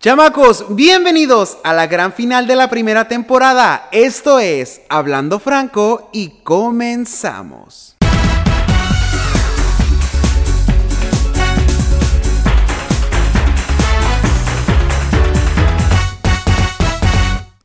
Chamacos, 0.00 0.76
bienvenidos 0.76 1.58
a 1.64 1.74
la 1.74 1.88
gran 1.88 2.12
final 2.12 2.46
de 2.46 2.54
la 2.54 2.70
primera 2.70 3.08
temporada. 3.08 3.88
Esto 3.90 4.38
es 4.38 4.80
Hablando 4.88 5.40
Franco 5.40 6.08
y 6.12 6.38
comenzamos. 6.44 7.97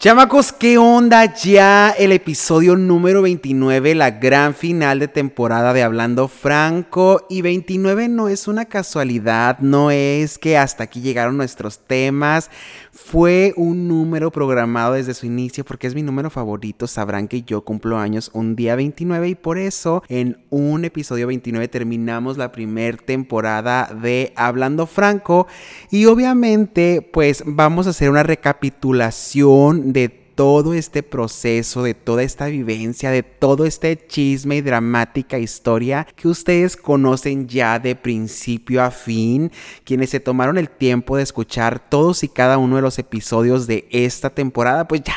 Chamacos, 0.04 0.52
¿qué 0.52 0.78
onda 0.78 1.34
ya 1.34 1.92
el 1.92 2.12
episodio 2.12 2.76
número 2.76 3.22
29, 3.22 3.96
la 3.96 4.12
gran 4.12 4.54
final 4.54 5.00
de 5.00 5.08
temporada 5.08 5.72
de 5.72 5.82
Hablando 5.82 6.28
Franco? 6.28 7.26
Y 7.30 7.42
29 7.42 8.10
no 8.10 8.28
es 8.28 8.50
una 8.50 8.66
casualidad, 8.66 9.60
no 9.60 9.92
es 9.92 10.38
que 10.38 10.58
hasta 10.58 10.84
aquí 10.84 11.00
llegaron 11.00 11.38
nuestros 11.38 11.80
temas. 11.80 12.50
Fue 12.96 13.54
un 13.58 13.88
número 13.88 14.32
programado 14.32 14.94
desde 14.94 15.16
su 15.16 15.26
inicio 15.26 15.66
porque 15.66 15.88
es 15.88 15.96
mi 15.96 16.04
número 16.04 16.30
favorito. 16.30 16.86
Sabrán 16.86 17.28
que 17.28 17.42
yo 17.42 17.64
cumplo 17.64 17.98
años 17.98 18.30
un 18.34 18.56
día 18.56 18.76
29 18.76 19.30
y 19.30 19.36
por 19.36 19.58
eso 19.58 20.04
en 20.10 20.38
un 20.52 20.86
episodio 20.86 21.26
29 21.26 21.68
terminamos 21.70 22.38
la 22.38 22.52
primera 22.52 22.98
temporada 22.98 23.90
de 24.00 24.32
Hablando 24.36 24.86
Franco. 24.86 25.48
Y 25.90 26.06
obviamente 26.06 27.02
pues 27.02 27.44
vamos 27.48 27.88
a 27.88 27.90
hacer 27.90 28.12
una 28.12 28.22
recapitulación 28.22 29.92
de 29.92 30.23
todo 30.36 30.74
este 30.74 31.04
proceso, 31.04 31.84
de 31.84 31.94
toda 31.94 32.24
esta 32.24 32.48
vivencia, 32.48 33.12
de 33.12 33.24
todo 33.24 33.66
este 33.66 34.08
chisme 34.08 34.58
y 34.58 34.62
dramática 34.62 35.40
historia 35.40 36.08
que 36.16 36.28
ustedes 36.28 36.76
conocen 36.76 37.48
ya 37.48 37.80
de 37.80 37.96
principio 37.96 38.84
a 38.84 38.92
fin, 38.92 39.52
quienes 39.84 40.10
se 40.10 40.20
tomaron 40.20 40.58
el 40.58 40.70
tiempo 40.70 41.18
de 41.18 41.24
escuchar 41.24 41.90
todos 41.90 42.24
y 42.24 42.30
cada 42.30 42.58
uno 42.58 42.78
de 42.78 42.82
los 42.82 43.00
episodios 43.00 43.68
de 43.68 43.88
esta 43.92 44.30
temporada, 44.30 44.88
pues 44.88 45.02
ya. 45.04 45.16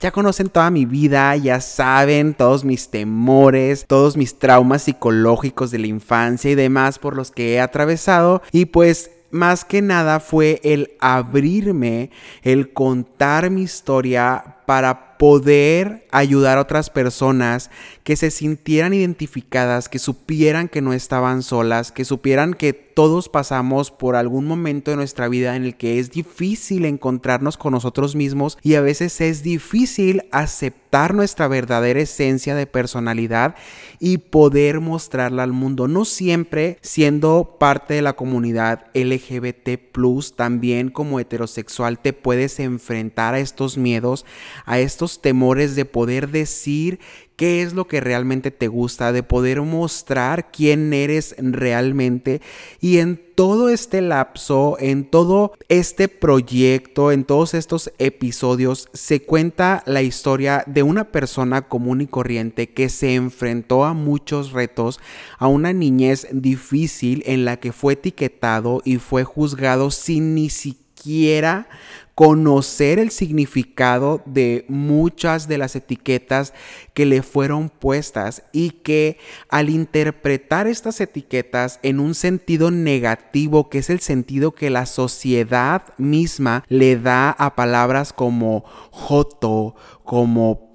Ya 0.00 0.10
conocen 0.10 0.48
toda 0.48 0.70
mi 0.70 0.84
vida, 0.84 1.34
ya 1.36 1.60
saben 1.60 2.34
todos 2.34 2.64
mis 2.64 2.90
temores, 2.90 3.86
todos 3.86 4.16
mis 4.16 4.38
traumas 4.38 4.82
psicológicos 4.82 5.70
de 5.70 5.78
la 5.78 5.86
infancia 5.86 6.50
y 6.50 6.54
demás 6.54 6.98
por 6.98 7.16
los 7.16 7.30
que 7.30 7.54
he 7.54 7.60
atravesado. 7.60 8.42
Y 8.52 8.66
pues 8.66 9.10
más 9.32 9.64
que 9.64 9.80
nada 9.80 10.20
fue 10.20 10.60
el 10.62 10.92
abrirme, 11.00 12.10
el 12.42 12.72
contar 12.72 13.50
mi 13.50 13.62
historia 13.62 14.58
para 14.72 15.11
poder 15.22 16.04
ayudar 16.10 16.58
a 16.58 16.62
otras 16.62 16.90
personas 16.90 17.70
que 18.02 18.16
se 18.16 18.32
sintieran 18.32 18.92
identificadas, 18.92 19.88
que 19.88 20.00
supieran 20.00 20.68
que 20.68 20.82
no 20.82 20.92
estaban 20.94 21.44
solas, 21.44 21.92
que 21.92 22.04
supieran 22.04 22.54
que 22.54 22.72
todos 22.72 23.28
pasamos 23.28 23.92
por 23.92 24.16
algún 24.16 24.46
momento 24.46 24.90
de 24.90 24.96
nuestra 24.96 25.28
vida 25.28 25.54
en 25.54 25.62
el 25.62 25.76
que 25.76 26.00
es 26.00 26.10
difícil 26.10 26.84
encontrarnos 26.84 27.56
con 27.56 27.72
nosotros 27.72 28.16
mismos 28.16 28.58
y 28.62 28.74
a 28.74 28.80
veces 28.80 29.20
es 29.20 29.44
difícil 29.44 30.24
aceptar 30.32 31.14
nuestra 31.14 31.46
verdadera 31.46 32.00
esencia 32.00 32.56
de 32.56 32.66
personalidad 32.66 33.54
y 34.00 34.18
poder 34.18 34.80
mostrarla 34.80 35.44
al 35.44 35.52
mundo. 35.52 35.86
No 35.86 36.04
siempre 36.04 36.78
siendo 36.82 37.56
parte 37.60 37.94
de 37.94 38.02
la 38.02 38.14
comunidad 38.14 38.86
LGBT, 38.92 39.92
también 40.36 40.90
como 40.90 41.20
heterosexual 41.20 41.98
te 41.98 42.12
puedes 42.12 42.58
enfrentar 42.60 43.34
a 43.34 43.38
estos 43.38 43.76
miedos, 43.76 44.24
a 44.64 44.78
estos 44.78 45.11
temores 45.20 45.76
de 45.76 45.84
poder 45.84 46.30
decir 46.30 47.00
qué 47.36 47.62
es 47.62 47.72
lo 47.72 47.88
que 47.88 48.00
realmente 48.00 48.50
te 48.50 48.68
gusta, 48.68 49.12
de 49.12 49.22
poder 49.22 49.62
mostrar 49.62 50.52
quién 50.52 50.92
eres 50.92 51.34
realmente. 51.38 52.40
Y 52.80 52.98
en 52.98 53.20
todo 53.34 53.68
este 53.68 54.00
lapso, 54.00 54.76
en 54.78 55.04
todo 55.04 55.52
este 55.68 56.06
proyecto, 56.08 57.10
en 57.10 57.24
todos 57.24 57.54
estos 57.54 57.90
episodios, 57.98 58.88
se 58.92 59.22
cuenta 59.22 59.82
la 59.86 60.02
historia 60.02 60.62
de 60.66 60.84
una 60.84 61.10
persona 61.10 61.62
común 61.62 62.02
y 62.02 62.06
corriente 62.06 62.70
que 62.70 62.88
se 62.88 63.14
enfrentó 63.14 63.84
a 63.84 63.92
muchos 63.92 64.52
retos, 64.52 65.00
a 65.38 65.48
una 65.48 65.72
niñez 65.72 66.28
difícil 66.30 67.24
en 67.26 67.44
la 67.44 67.58
que 67.58 67.72
fue 67.72 67.94
etiquetado 67.94 68.82
y 68.84 68.98
fue 68.98 69.24
juzgado 69.24 69.90
sin 69.90 70.34
ni 70.36 70.48
siquiera 70.48 71.68
conocer 72.14 72.98
el 72.98 73.10
significado 73.10 74.22
de 74.26 74.64
muchas 74.68 75.48
de 75.48 75.58
las 75.58 75.76
etiquetas 75.76 76.52
que 76.94 77.06
le 77.06 77.22
fueron 77.22 77.70
puestas 77.70 78.42
y 78.52 78.70
que 78.70 79.18
al 79.48 79.70
interpretar 79.70 80.66
estas 80.66 81.00
etiquetas 81.00 81.80
en 81.82 82.00
un 82.00 82.14
sentido 82.14 82.70
negativo, 82.70 83.70
que 83.70 83.78
es 83.78 83.88
el 83.88 84.00
sentido 84.00 84.54
que 84.54 84.70
la 84.70 84.86
sociedad 84.86 85.82
misma 85.96 86.64
le 86.68 86.96
da 86.96 87.30
a 87.30 87.54
palabras 87.54 88.12
como 88.12 88.64
joto, 88.90 89.74
como 90.04 90.71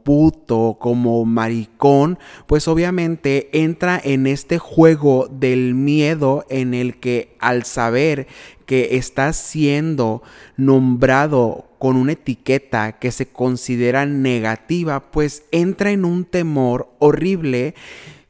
como 0.79 1.25
maricón, 1.25 2.17
pues 2.45 2.67
obviamente 2.69 3.49
entra 3.51 3.99
en 4.01 4.25
este 4.25 4.57
juego 4.57 5.27
del 5.29 5.73
miedo 5.75 6.45
en 6.49 6.73
el 6.73 6.97
que 6.99 7.35
al 7.39 7.63
saber 7.65 8.27
que 8.65 8.95
está 8.95 9.33
siendo 9.33 10.23
nombrado 10.55 11.65
con 11.77 11.97
una 11.97 12.13
etiqueta 12.13 12.93
que 12.99 13.11
se 13.11 13.27
considera 13.27 14.05
negativa, 14.05 15.11
pues 15.11 15.43
entra 15.51 15.91
en 15.91 16.05
un 16.05 16.23
temor 16.23 16.89
horrible 16.99 17.75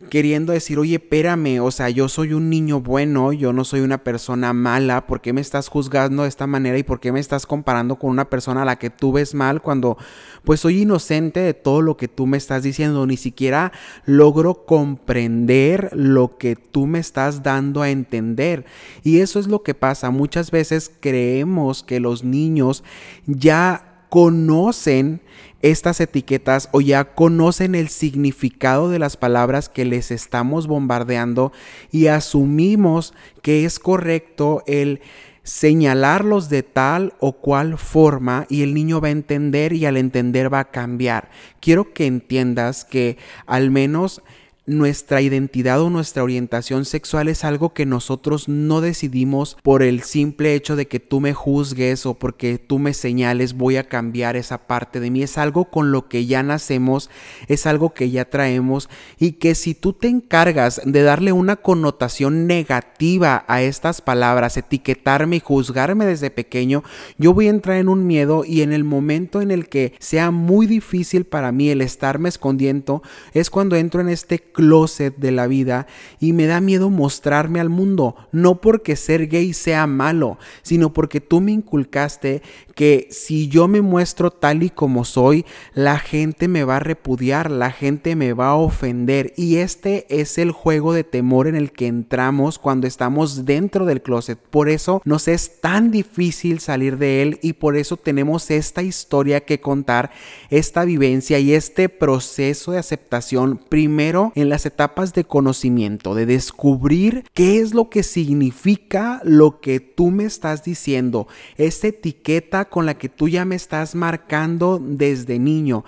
queriendo 0.10 0.54
decir, 0.54 0.78
oye, 0.78 0.96
espérame, 0.96 1.60
o 1.60 1.72
sea, 1.72 1.90
yo 1.90 2.08
soy 2.08 2.34
un 2.34 2.52
niño 2.52 2.82
bueno, 2.82 3.34
yo 3.34 3.52
no 3.52 3.66
soy 3.66 3.80
una 3.80 3.98
persona 3.98 4.54
mala, 4.54 5.08
¿por 5.08 5.22
qué 5.22 5.34
me 5.34 5.42
estás 5.42 5.70
juzgando 5.70 6.22
de 6.22 6.30
esta 6.30 6.46
manera 6.46 6.78
y 6.78 6.84
por 6.84 7.00
qué 7.00 7.12
me 7.12 7.20
estás 7.20 7.48
comparando 7.48 7.96
con 7.96 8.12
una 8.12 8.30
persona 8.30 8.62
a 8.62 8.66
la 8.66 8.78
que 8.78 8.92
tú 8.92 9.12
ves 9.12 9.34
mal 9.34 9.62
cuando 9.62 9.98
pues 10.44 10.60
soy 10.60 10.84
inocente 10.84 11.40
de 11.40 11.56
todo 11.56 11.82
lo 11.82 11.98
que 11.98 12.08
tú 12.08 12.28
me 12.28 12.38
estás 12.38 12.62
diciendo, 12.62 13.08
ni 13.08 13.18
siquiera 13.18 13.72
logro 14.06 14.66
comprender 14.66 15.90
lo 15.94 16.38
que 16.38 16.56
tú 16.56 16.86
me 16.86 17.00
estás 17.00 17.42
dando 17.42 17.82
a 17.82 17.90
entender. 17.90 18.66
Y 19.04 19.20
eso 19.20 19.40
es 19.40 19.48
lo 19.48 19.64
que 19.64 19.74
pasa, 19.74 20.12
muchas 20.12 20.52
veces 20.52 20.92
creemos 21.00 21.82
que 21.82 22.00
los 22.00 22.24
niños 22.24 22.84
ya 23.26 24.06
conocen 24.10 25.22
estas 25.62 26.00
etiquetas 26.00 26.70
o 26.72 26.82
ya 26.82 27.16
conocen 27.16 27.76
el 27.76 27.90
significado 27.90 28.90
de 28.90 29.00
las 29.00 29.18
palabras 29.18 29.70
que 29.70 29.86
les 29.86 30.12
estamos 30.12 30.68
bombardeando 30.68 31.52
y 31.92 32.08
asumimos 32.08 33.14
que 33.42 33.66
es 33.66 33.80
correcto 33.80 34.64
el 34.68 35.02
señalarlos 35.44 36.50
de 36.50 36.62
tal 36.62 37.14
o 37.20 37.34
cual 37.34 37.78
forma 37.78 38.46
y 38.50 38.64
el 38.64 38.74
niño 38.74 39.00
va 39.00 39.08
a 39.08 39.12
entender 39.12 39.72
y 39.72 39.86
al 39.86 39.96
entender 39.96 40.54
va 40.54 40.60
a 40.60 40.72
cambiar. 40.72 41.30
Quiero 41.62 41.94
que 41.94 42.06
entiendas 42.06 42.84
que 42.84 43.18
al 43.46 43.72
menos 43.72 44.22
nuestra 44.68 45.22
identidad 45.22 45.82
o 45.82 45.90
nuestra 45.90 46.24
orientación 46.24 46.84
sexual 46.84 47.30
es 47.30 47.46
algo 47.46 47.74
que 47.74 47.86
nosotros 47.86 48.50
no 48.50 48.82
decidimos 48.82 49.58
por 49.64 49.82
el 49.82 50.04
simple 50.04 50.54
hecho 50.56 50.76
de 50.76 50.88
que 50.88 51.00
tú 51.00 51.22
me 51.22 51.34
juzgues 51.34 52.06
o 52.06 52.16
porque 52.16 52.58
tú 52.58 52.78
me 52.78 52.94
señales 52.94 53.54
voy 53.54 53.78
a 53.78 53.88
cambiar 53.88 54.36
esa 54.36 54.68
parte 54.68 55.00
de 55.00 55.10
mí. 55.10 55.24
Es 55.24 55.38
algo 55.38 55.66
con 55.66 55.92
lo 55.92 56.10
que 56.10 56.26
ya 56.26 56.44
nacemos, 56.44 57.10
es 57.48 57.66
algo 57.66 57.94
que 57.94 58.12
ya 58.12 58.30
traemos 58.30 58.90
y 59.18 59.34
que 59.34 59.56
si 59.56 59.74
tú 59.74 59.94
te 59.94 60.10
encargas 60.10 60.82
de 60.84 61.02
darle 61.02 61.32
una 61.32 61.56
connotación 61.56 62.46
negativa 62.46 63.46
a 63.48 63.62
estas 63.62 64.02
palabras, 64.02 64.58
etiquetarme 64.58 65.38
y 65.38 65.40
juzgarme 65.40 66.06
desde 66.06 66.30
pequeño, 66.30 66.84
yo 67.18 67.34
voy 67.34 67.48
a 67.48 67.52
entrar 67.52 67.78
en 67.78 67.88
un 67.88 68.06
miedo 68.06 68.44
y 68.46 68.64
en 68.64 68.74
el 68.74 68.84
momento 68.84 69.42
en 69.42 69.52
el 69.52 69.70
que 69.70 69.94
sea 70.00 70.32
muy 70.32 70.68
difícil 70.68 71.24
para 71.24 71.54
mí 71.54 71.70
el 71.70 71.82
estarme 71.82 72.28
escondiendo 72.28 73.02
es 73.34 73.50
cuando 73.50 73.78
entro 73.78 74.02
en 74.02 74.10
este 74.10 74.40
closet 74.58 75.16
de 75.18 75.30
la 75.30 75.46
vida 75.46 75.86
y 76.20 76.34
me 76.34 76.48
da 76.48 76.62
miedo 76.62 76.90
mostrarme 76.90 77.60
al 77.60 77.70
mundo, 77.70 78.16
no 78.32 78.60
porque 78.60 78.96
ser 78.96 79.28
gay 79.28 79.54
sea 79.54 79.86
malo, 79.86 80.40
sino 80.64 80.94
porque 80.94 81.22
tú 81.22 81.42
me 81.42 81.52
inculcaste 81.52 82.42
que 82.78 83.08
si 83.10 83.48
yo 83.48 83.68
me 83.68 83.82
muestro 83.82 84.30
tal 84.30 84.62
y 84.62 84.70
como 84.70 85.04
soy, 85.04 85.48
la 85.74 85.98
gente 85.98 86.48
me 86.48 86.64
va 86.64 86.76
a 86.76 86.80
repudiar, 86.80 87.50
la 87.50 87.72
gente 87.72 88.16
me 88.16 88.34
va 88.34 88.50
a 88.50 88.56
ofender 88.56 89.34
y 89.36 89.56
este 89.56 90.06
es 90.10 90.38
el 90.38 90.52
juego 90.52 90.94
de 90.94 91.04
temor 91.04 91.48
en 91.48 91.56
el 91.56 91.72
que 91.72 91.88
entramos 91.88 92.60
cuando 92.60 92.86
estamos 92.86 93.46
dentro 93.46 93.88
del 93.88 94.04
closet. 94.04 94.38
Por 94.38 94.70
eso 94.70 95.02
nos 95.06 95.28
es 95.28 95.60
tan 95.60 95.90
difícil 95.90 96.60
salir 96.60 97.00
de 97.00 97.24
él 97.24 97.40
y 97.42 97.54
por 97.54 97.78
eso 97.78 97.98
tenemos 97.98 98.52
esta 98.52 98.84
historia 98.84 99.44
que 99.44 99.60
contar, 99.60 100.12
esta 100.52 100.86
vivencia 100.86 101.40
y 101.40 101.54
este 101.54 101.90
proceso 101.90 102.74
de 102.74 102.78
aceptación 102.78 103.58
primero 103.58 104.32
en 104.36 104.50
las 104.50 104.68
etapas 104.68 105.16
de 105.16 105.24
conocimiento, 105.24 106.14
de 106.14 106.28
descubrir 106.28 107.24
qué 107.34 107.58
es 107.58 107.74
lo 107.74 107.90
que 107.90 108.04
significa 108.04 109.20
lo 109.24 109.62
que 109.62 109.80
tú 109.80 110.12
me 110.12 110.26
estás 110.26 110.64
diciendo, 110.64 111.28
esta 111.58 111.88
etiqueta 111.88 112.67
con 112.70 112.86
la 112.86 112.98
que 112.98 113.10
tú 113.10 113.28
ya 113.28 113.46
me 113.46 113.56
estás 113.56 113.96
marcando 113.96 114.80
desde 114.82 115.40
niño. 115.40 115.84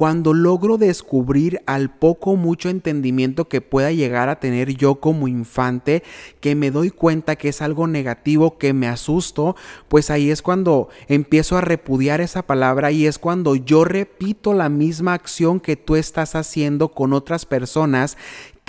cuando 0.00 0.32
logro 0.32 0.78
descubrir 0.78 1.60
al 1.66 1.90
poco 1.90 2.34
mucho 2.36 2.70
entendimiento 2.70 3.48
que 3.48 3.60
pueda 3.60 3.92
llegar 3.92 4.30
a 4.30 4.40
tener 4.40 4.74
yo 4.74 4.94
como 4.94 5.28
infante, 5.28 6.02
que 6.40 6.54
me 6.54 6.70
doy 6.70 6.90
cuenta 6.90 7.36
que 7.36 7.50
es 7.50 7.60
algo 7.60 7.86
negativo, 7.86 8.56
que 8.56 8.72
me 8.72 8.88
asusto, 8.88 9.56
pues 9.88 10.08
ahí 10.08 10.30
es 10.30 10.40
cuando 10.40 10.88
empiezo 11.08 11.58
a 11.58 11.60
repudiar 11.60 12.22
esa 12.22 12.46
palabra 12.46 12.92
y 12.92 13.06
es 13.06 13.18
cuando 13.18 13.56
yo 13.56 13.84
repito 13.84 14.54
la 14.54 14.70
misma 14.70 15.12
acción 15.12 15.60
que 15.60 15.76
tú 15.76 15.96
estás 15.96 16.34
haciendo 16.34 16.88
con 16.88 17.12
otras 17.12 17.44
personas 17.44 18.16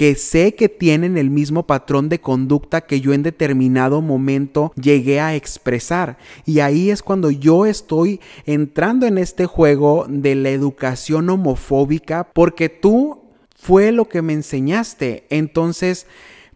que 0.02 0.16
sé 0.16 0.56
que 0.56 0.68
tienen 0.68 1.16
el 1.16 1.30
mismo 1.30 1.68
patrón 1.68 2.10
de 2.10 2.20
conducta 2.20 2.82
que 2.82 3.02
yo 3.02 3.14
en 3.14 3.22
determinado 3.22 4.02
momento 4.02 4.74
llegué 4.74 5.20
a 5.20 5.36
expresar. 5.36 6.18
Y 6.44 6.60
ahí 6.62 6.90
es 6.90 7.04
cuando 7.04 7.30
yo 7.30 7.68
estoy 7.68 8.20
entrando 8.48 9.06
en 9.06 9.20
este 9.20 9.46
juego 9.46 10.08
de 10.10 10.34
la 10.34 10.50
educación 10.50 11.30
homofóbica 11.30 12.28
porque 12.34 12.68
tú 12.68 13.20
fue 13.56 13.92
lo 13.92 14.10
que 14.10 14.24
me 14.24 14.34
enseñaste. 14.34 15.28
Entonces, 15.30 16.08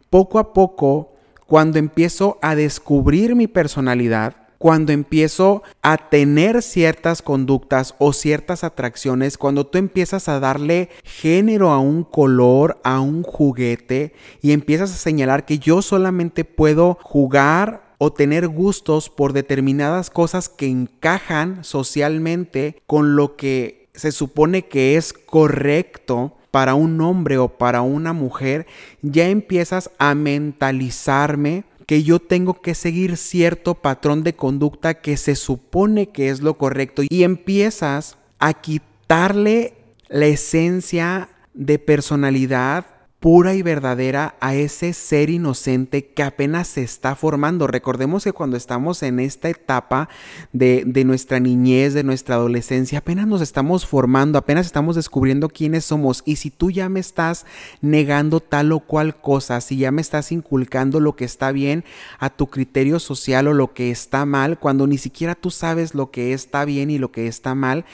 poco 0.09 0.39
a 0.39 0.51
poco, 0.51 1.13
cuando 1.45 1.77
empiezo 1.77 2.39
a 2.41 2.55
descubrir 2.55 3.35
mi 3.35 3.45
personalidad, 3.45 4.44
cuando 4.57 4.91
empiezo 4.91 5.63
a 5.81 5.97
tener 6.09 6.61
ciertas 6.61 7.21
conductas 7.21 7.95
o 7.99 8.13
ciertas 8.13 8.63
atracciones, 8.63 9.37
cuando 9.37 9.65
tú 9.65 9.77
empiezas 9.77 10.29
a 10.29 10.39
darle 10.39 10.89
género 11.03 11.71
a 11.71 11.79
un 11.79 12.03
color, 12.03 12.79
a 12.83 12.99
un 12.99 13.23
juguete 13.23 14.13
y 14.41 14.51
empiezas 14.51 14.91
a 14.91 14.97
señalar 14.97 15.45
que 15.45 15.59
yo 15.59 15.81
solamente 15.81 16.45
puedo 16.45 16.97
jugar 17.01 17.85
o 17.97 18.11
tener 18.11 18.47
gustos 18.47 19.09
por 19.09 19.33
determinadas 19.33 20.09
cosas 20.09 20.49
que 20.49 20.67
encajan 20.67 21.63
socialmente 21.63 22.81
con 22.85 23.15
lo 23.15 23.35
que 23.35 23.87
se 23.93 24.11
supone 24.11 24.67
que 24.67 24.97
es 24.97 25.13
correcto 25.13 26.35
para 26.51 26.73
un 26.73 27.01
hombre 27.01 27.37
o 27.37 27.49
para 27.49 27.81
una 27.81 28.13
mujer, 28.13 28.65
ya 29.01 29.27
empiezas 29.27 29.91
a 29.97 30.15
mentalizarme 30.15 31.65
que 31.85 32.03
yo 32.03 32.19
tengo 32.19 32.61
que 32.61 32.75
seguir 32.75 33.17
cierto 33.17 33.75
patrón 33.75 34.23
de 34.23 34.35
conducta 34.35 34.95
que 34.95 35.17
se 35.17 35.35
supone 35.35 36.09
que 36.09 36.29
es 36.29 36.41
lo 36.41 36.57
correcto. 36.57 37.03
Y 37.09 37.23
empiezas 37.23 38.17
a 38.39 38.53
quitarle 38.53 39.73
la 40.07 40.25
esencia 40.25 41.29
de 41.53 41.79
personalidad 41.79 42.85
pura 43.25 43.55
y 43.55 43.63
verdadera 43.63 44.35
a 44.39 44.53
ese 44.53 44.93
ser 44.93 45.31
inocente 45.31 46.05
que 46.05 46.21
apenas 46.21 46.67
se 46.67 46.83
está 46.83 47.15
formando. 47.15 47.65
Recordemos 47.65 48.23
que 48.23 48.33
cuando 48.33 48.55
estamos 48.55 49.01
en 49.01 49.19
esta 49.19 49.49
etapa 49.49 50.09
de, 50.53 50.83
de, 50.85 51.05
nuestra 51.05 51.39
niñez, 51.39 51.95
de 51.95 52.03
nuestra 52.03 52.35
adolescencia, 52.35 52.99
apenas 52.99 53.25
nos 53.25 53.41
estamos 53.41 53.87
formando, 53.87 54.37
apenas 54.37 54.67
estamos 54.67 54.95
descubriendo 54.95 55.49
quiénes 55.49 55.85
somos. 55.85 56.21
Y 56.23 56.35
si 56.35 56.51
tú 56.51 56.69
ya 56.69 56.87
me 56.87 56.99
estás 56.99 57.47
negando 57.81 58.41
tal 58.41 58.71
o 58.73 58.79
cual 58.79 59.19
cosa, 59.19 59.59
si 59.59 59.77
ya 59.77 59.89
me 59.89 60.01
estás 60.01 60.31
inculcando 60.31 60.99
lo 60.99 61.15
que 61.15 61.25
está 61.25 61.51
bien 61.51 61.83
a 62.19 62.29
tu 62.29 62.45
criterio 62.45 62.99
social 62.99 63.47
o 63.47 63.55
lo 63.55 63.73
que 63.73 63.89
está 63.89 64.27
mal, 64.27 64.59
cuando 64.59 64.85
ni 64.85 64.99
siquiera 64.99 65.33
tú 65.33 65.49
sabes 65.49 65.95
lo 65.95 66.11
que 66.11 66.33
está 66.33 66.63
bien 66.63 66.91
y 66.91 66.99
lo 66.99 67.11
que 67.11 67.25
está 67.25 67.55
mal, 67.55 67.85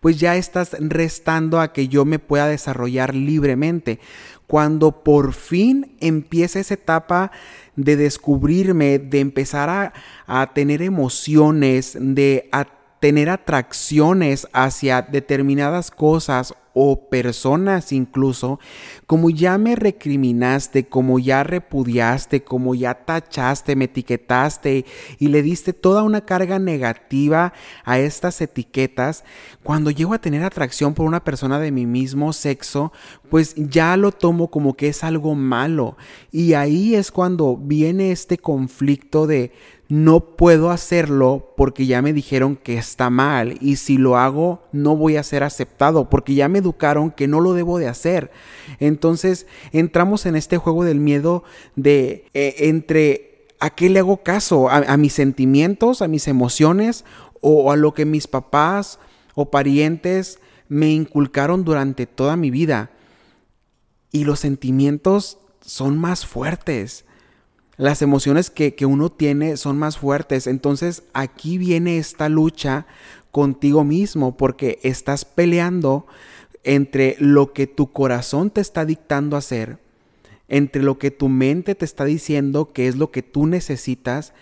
pues 0.00 0.18
ya 0.18 0.34
estás 0.34 0.76
restando 0.80 1.60
a 1.60 1.72
que 1.72 1.86
yo 1.86 2.04
me 2.04 2.18
pueda 2.18 2.48
desarrollar 2.48 3.14
libremente 3.14 4.00
cuando 4.50 5.04
por 5.04 5.32
fin 5.32 5.94
empieza 6.00 6.58
esa 6.58 6.74
etapa 6.74 7.30
de 7.76 7.94
descubrirme, 7.94 8.98
de 8.98 9.20
empezar 9.20 9.92
a, 10.26 10.46
tener 10.54 10.82
emociones, 10.82 11.96
de 11.96 12.48
tener 13.00 13.30
atracciones 13.30 14.46
hacia 14.52 15.02
determinadas 15.02 15.90
cosas 15.90 16.54
o 16.72 17.08
personas 17.08 17.92
incluso, 17.92 18.60
como 19.06 19.30
ya 19.30 19.58
me 19.58 19.74
recriminaste, 19.74 20.86
como 20.86 21.18
ya 21.18 21.42
repudiaste, 21.42 22.44
como 22.44 22.74
ya 22.74 22.94
tachaste, 22.94 23.74
me 23.74 23.86
etiquetaste 23.86 24.84
y 25.18 25.28
le 25.28 25.42
diste 25.42 25.72
toda 25.72 26.04
una 26.04 26.20
carga 26.20 26.58
negativa 26.58 27.52
a 27.84 27.98
estas 27.98 28.40
etiquetas, 28.40 29.24
cuando 29.62 29.90
llego 29.90 30.14
a 30.14 30.20
tener 30.20 30.44
atracción 30.44 30.94
por 30.94 31.06
una 31.06 31.24
persona 31.24 31.58
de 31.58 31.72
mi 31.72 31.86
mismo 31.86 32.32
sexo, 32.32 32.92
pues 33.30 33.54
ya 33.56 33.96
lo 33.96 34.12
tomo 34.12 34.50
como 34.50 34.76
que 34.76 34.88
es 34.88 35.02
algo 35.02 35.34
malo. 35.34 35.96
Y 36.30 36.52
ahí 36.54 36.94
es 36.94 37.10
cuando 37.10 37.56
viene 37.56 38.12
este 38.12 38.38
conflicto 38.38 39.26
de 39.26 39.52
no 39.90 40.20
puedo 40.36 40.70
hacerlo 40.70 41.52
porque 41.56 41.84
ya 41.84 42.00
me 42.00 42.12
dijeron 42.12 42.54
que 42.54 42.78
está 42.78 43.10
mal 43.10 43.58
y 43.60 43.74
si 43.74 43.98
lo 43.98 44.16
hago 44.16 44.62
no 44.70 44.96
voy 44.96 45.16
a 45.16 45.24
ser 45.24 45.42
aceptado 45.42 46.08
porque 46.08 46.34
ya 46.34 46.48
me 46.48 46.60
educaron 46.60 47.10
que 47.10 47.26
no 47.26 47.40
lo 47.40 47.54
debo 47.54 47.76
de 47.78 47.88
hacer. 47.88 48.30
Entonces 48.78 49.48
entramos 49.72 50.26
en 50.26 50.36
este 50.36 50.58
juego 50.58 50.84
del 50.84 51.00
miedo 51.00 51.42
de 51.74 52.24
eh, 52.34 52.54
entre 52.60 53.48
a 53.58 53.70
qué 53.70 53.90
le 53.90 53.98
hago 53.98 54.22
caso, 54.22 54.70
a, 54.70 54.96
mis 54.96 55.12
sentimientos, 55.12 56.02
a 56.02 56.08
mis 56.08 56.28
emociones 56.28 57.04
o 57.40 57.72
a 57.72 57.76
lo 57.76 57.92
que 57.92 58.06
mis 58.06 58.28
papás 58.28 59.00
o 59.34 59.50
parientes 59.50 60.38
me 60.68 60.90
inculcaron 60.92 61.64
durante 61.64 62.06
toda 62.06 62.36
mi 62.36 62.50
vida. 62.50 62.90
Y 64.12 64.22
los 64.22 64.38
sentimientos 64.38 65.38
son 65.60 65.98
más 65.98 66.24
fuertes 66.24 67.04
las 67.80 68.02
emociones 68.02 68.50
que, 68.50 68.74
uno 68.84 69.10
tiene 69.10 69.56
son 69.56 69.78
más 69.78 69.96
fuertes. 69.96 70.46
Entonces 70.46 71.02
aquí 71.14 71.56
viene 71.56 71.96
esta 71.96 72.28
lucha 72.28 72.86
contigo 73.30 73.84
mismo 73.84 74.36
porque 74.36 74.78
estás 74.82 75.24
peleando 75.24 76.06
entre 76.62 77.16
lo 77.20 77.54
que 77.54 77.66
tu 77.66 77.90
corazón 77.90 78.50
te 78.50 78.60
está 78.60 78.84
dictando 78.84 79.34
hacer, 79.34 79.78
entre 80.48 80.82
lo 80.82 80.98
que 80.98 81.10
tu 81.10 81.30
mente 81.30 81.74
te 81.74 81.86
está 81.86 82.04
diciendo 82.04 82.70
que 82.74 82.86
es 82.86 82.96
lo 82.96 83.10
que 83.10 83.22
tú 83.22 83.46
necesitas 83.46 84.34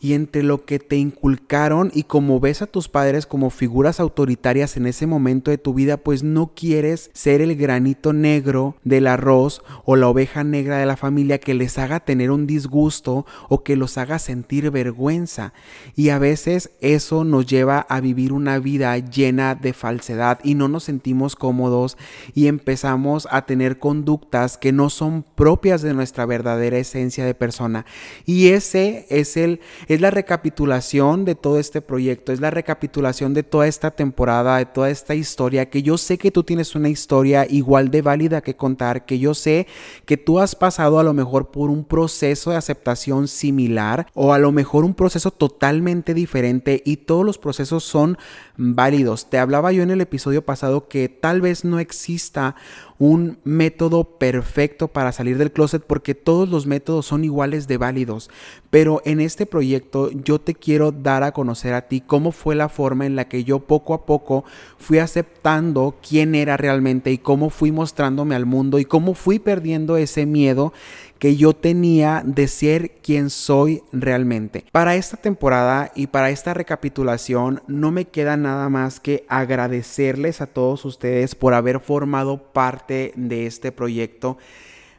y 0.00 0.12
entre 0.12 0.42
lo 0.42 0.64
que 0.64 0.78
te 0.78 0.96
inculcaron 0.96 1.90
y 1.94 2.04
como 2.04 2.38
ves 2.40 2.62
a 2.62 2.66
tus 2.66 2.88
padres 2.88 3.26
como 3.26 3.50
figuras 3.50 4.00
autoritarias 4.00 4.76
en 4.76 4.86
ese 4.86 5.06
momento 5.06 5.50
de 5.50 5.58
tu 5.58 5.74
vida, 5.74 5.96
pues 5.96 6.22
no 6.22 6.52
quieres 6.54 7.10
ser 7.14 7.40
el 7.40 7.56
granito 7.56 8.12
negro 8.12 8.76
del 8.84 9.06
arroz 9.06 9.62
o 9.84 9.96
la 9.96 10.08
oveja 10.08 10.44
negra 10.44 10.78
de 10.78 10.86
la 10.86 10.96
familia 10.96 11.38
que 11.38 11.54
les 11.54 11.78
haga 11.78 12.00
tener 12.00 12.30
un 12.30 12.46
disgusto 12.46 13.26
o 13.48 13.62
que 13.62 13.76
los 13.76 13.98
haga 13.98 14.18
sentir 14.18 14.70
vergüenza. 14.70 15.52
Y 15.94 16.10
a 16.10 16.18
veces 16.18 16.70
eso 16.80 17.24
nos 17.24 17.46
lleva 17.46 17.80
a 17.88 18.00
vivir 18.00 18.32
una 18.32 18.58
vida 18.58 18.96
llena 18.98 19.54
de 19.54 19.72
falsedad 19.72 20.38
y 20.44 20.54
no 20.54 20.68
nos 20.68 20.84
sentimos 20.84 21.36
cómodos 21.36 21.96
y 22.34 22.48
empezamos 22.48 23.28
a 23.30 23.46
tener 23.46 23.78
conductas 23.78 24.58
que 24.58 24.72
no 24.72 24.90
son 24.90 25.24
propias 25.34 25.82
de 25.82 25.94
nuestra 25.94 26.26
verdadera 26.26 26.78
esencia 26.78 27.24
de 27.24 27.34
persona. 27.34 27.86
Y 28.24 28.48
ese 28.48 29.06
es 29.08 29.36
el 29.36 29.60
es 29.86 30.00
la 30.00 30.10
recapitulación 30.10 31.24
de 31.24 31.34
todo 31.34 31.58
este 31.58 31.80
proyecto, 31.80 32.32
es 32.32 32.40
la 32.40 32.50
recapitulación 32.50 33.34
de 33.34 33.42
toda 33.42 33.66
esta 33.66 33.90
temporada, 33.90 34.58
de 34.58 34.66
toda 34.66 34.90
esta 34.90 35.14
historia, 35.14 35.70
que 35.70 35.82
yo 35.82 35.96
sé 35.96 36.18
que 36.18 36.30
tú 36.30 36.42
tienes 36.42 36.74
una 36.74 36.88
historia 36.88 37.46
igual 37.48 37.90
de 37.90 38.02
válida 38.02 38.40
que 38.40 38.56
contar, 38.56 39.06
que 39.06 39.18
yo 39.18 39.34
sé 39.34 39.66
que 40.04 40.16
tú 40.16 40.40
has 40.40 40.54
pasado 40.54 40.98
a 40.98 41.04
lo 41.04 41.14
mejor 41.14 41.50
por 41.50 41.70
un 41.70 41.84
proceso 41.84 42.50
de 42.50 42.56
aceptación 42.56 43.28
similar 43.28 44.06
o 44.14 44.32
a 44.32 44.38
lo 44.38 44.52
mejor 44.52 44.84
un 44.84 44.94
proceso 44.94 45.30
totalmente 45.30 46.14
diferente 46.14 46.82
y 46.84 46.98
todos 46.98 47.24
los 47.24 47.38
procesos 47.38 47.84
son 47.84 48.18
válidos. 48.56 49.30
Te 49.30 49.38
hablaba 49.38 49.72
yo 49.72 49.82
en 49.82 49.90
el 49.90 50.00
episodio 50.00 50.44
pasado 50.44 50.88
que 50.88 51.08
tal 51.08 51.40
vez 51.40 51.64
no 51.64 51.78
exista 51.78 52.56
un 52.98 53.38
método 53.44 54.04
perfecto 54.04 54.88
para 54.88 55.12
salir 55.12 55.38
del 55.38 55.52
closet 55.52 55.82
porque 55.84 56.14
todos 56.14 56.48
los 56.48 56.66
métodos 56.66 57.06
son 57.06 57.24
iguales 57.24 57.68
de 57.68 57.76
válidos. 57.76 58.30
Pero 58.70 59.02
en 59.04 59.20
este 59.20 59.46
proyecto 59.46 60.10
yo 60.10 60.40
te 60.40 60.54
quiero 60.54 60.92
dar 60.92 61.22
a 61.22 61.32
conocer 61.32 61.74
a 61.74 61.88
ti 61.88 62.00
cómo 62.00 62.32
fue 62.32 62.54
la 62.54 62.68
forma 62.68 63.06
en 63.06 63.16
la 63.16 63.28
que 63.28 63.44
yo 63.44 63.60
poco 63.60 63.94
a 63.94 64.06
poco 64.06 64.44
fui 64.78 64.98
aceptando 64.98 65.96
quién 66.06 66.34
era 66.34 66.56
realmente 66.56 67.12
y 67.12 67.18
cómo 67.18 67.50
fui 67.50 67.72
mostrándome 67.72 68.34
al 68.34 68.46
mundo 68.46 68.78
y 68.78 68.84
cómo 68.84 69.14
fui 69.14 69.38
perdiendo 69.38 69.96
ese 69.96 70.26
miedo 70.26 70.72
que 71.18 71.36
yo 71.36 71.54
tenía 71.54 72.22
de 72.24 72.48
ser 72.48 72.92
quien 73.02 73.30
soy 73.30 73.82
realmente. 73.92 74.64
Para 74.72 74.96
esta 74.96 75.16
temporada 75.16 75.92
y 75.94 76.08
para 76.08 76.30
esta 76.30 76.54
recapitulación 76.54 77.62
no 77.66 77.90
me 77.90 78.06
queda 78.06 78.36
nada 78.36 78.68
más 78.68 79.00
que 79.00 79.24
agradecerles 79.28 80.40
a 80.40 80.46
todos 80.46 80.84
ustedes 80.84 81.34
por 81.34 81.54
haber 81.54 81.80
formado 81.80 82.52
parte 82.52 83.12
de 83.16 83.46
este 83.46 83.72
proyecto. 83.72 84.38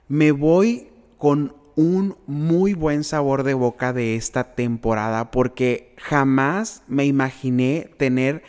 Me 0.08 0.32
voy 0.32 0.88
con 1.18 1.54
un 1.76 2.16
muy 2.26 2.74
buen 2.74 3.04
sabor 3.04 3.44
de 3.44 3.54
boca 3.54 3.94
de 3.94 4.16
esta 4.16 4.56
temporada 4.56 5.30
porque 5.30 5.94
jamás 5.98 6.82
me 6.88 7.06
imaginé 7.06 7.92
tener 7.98 8.42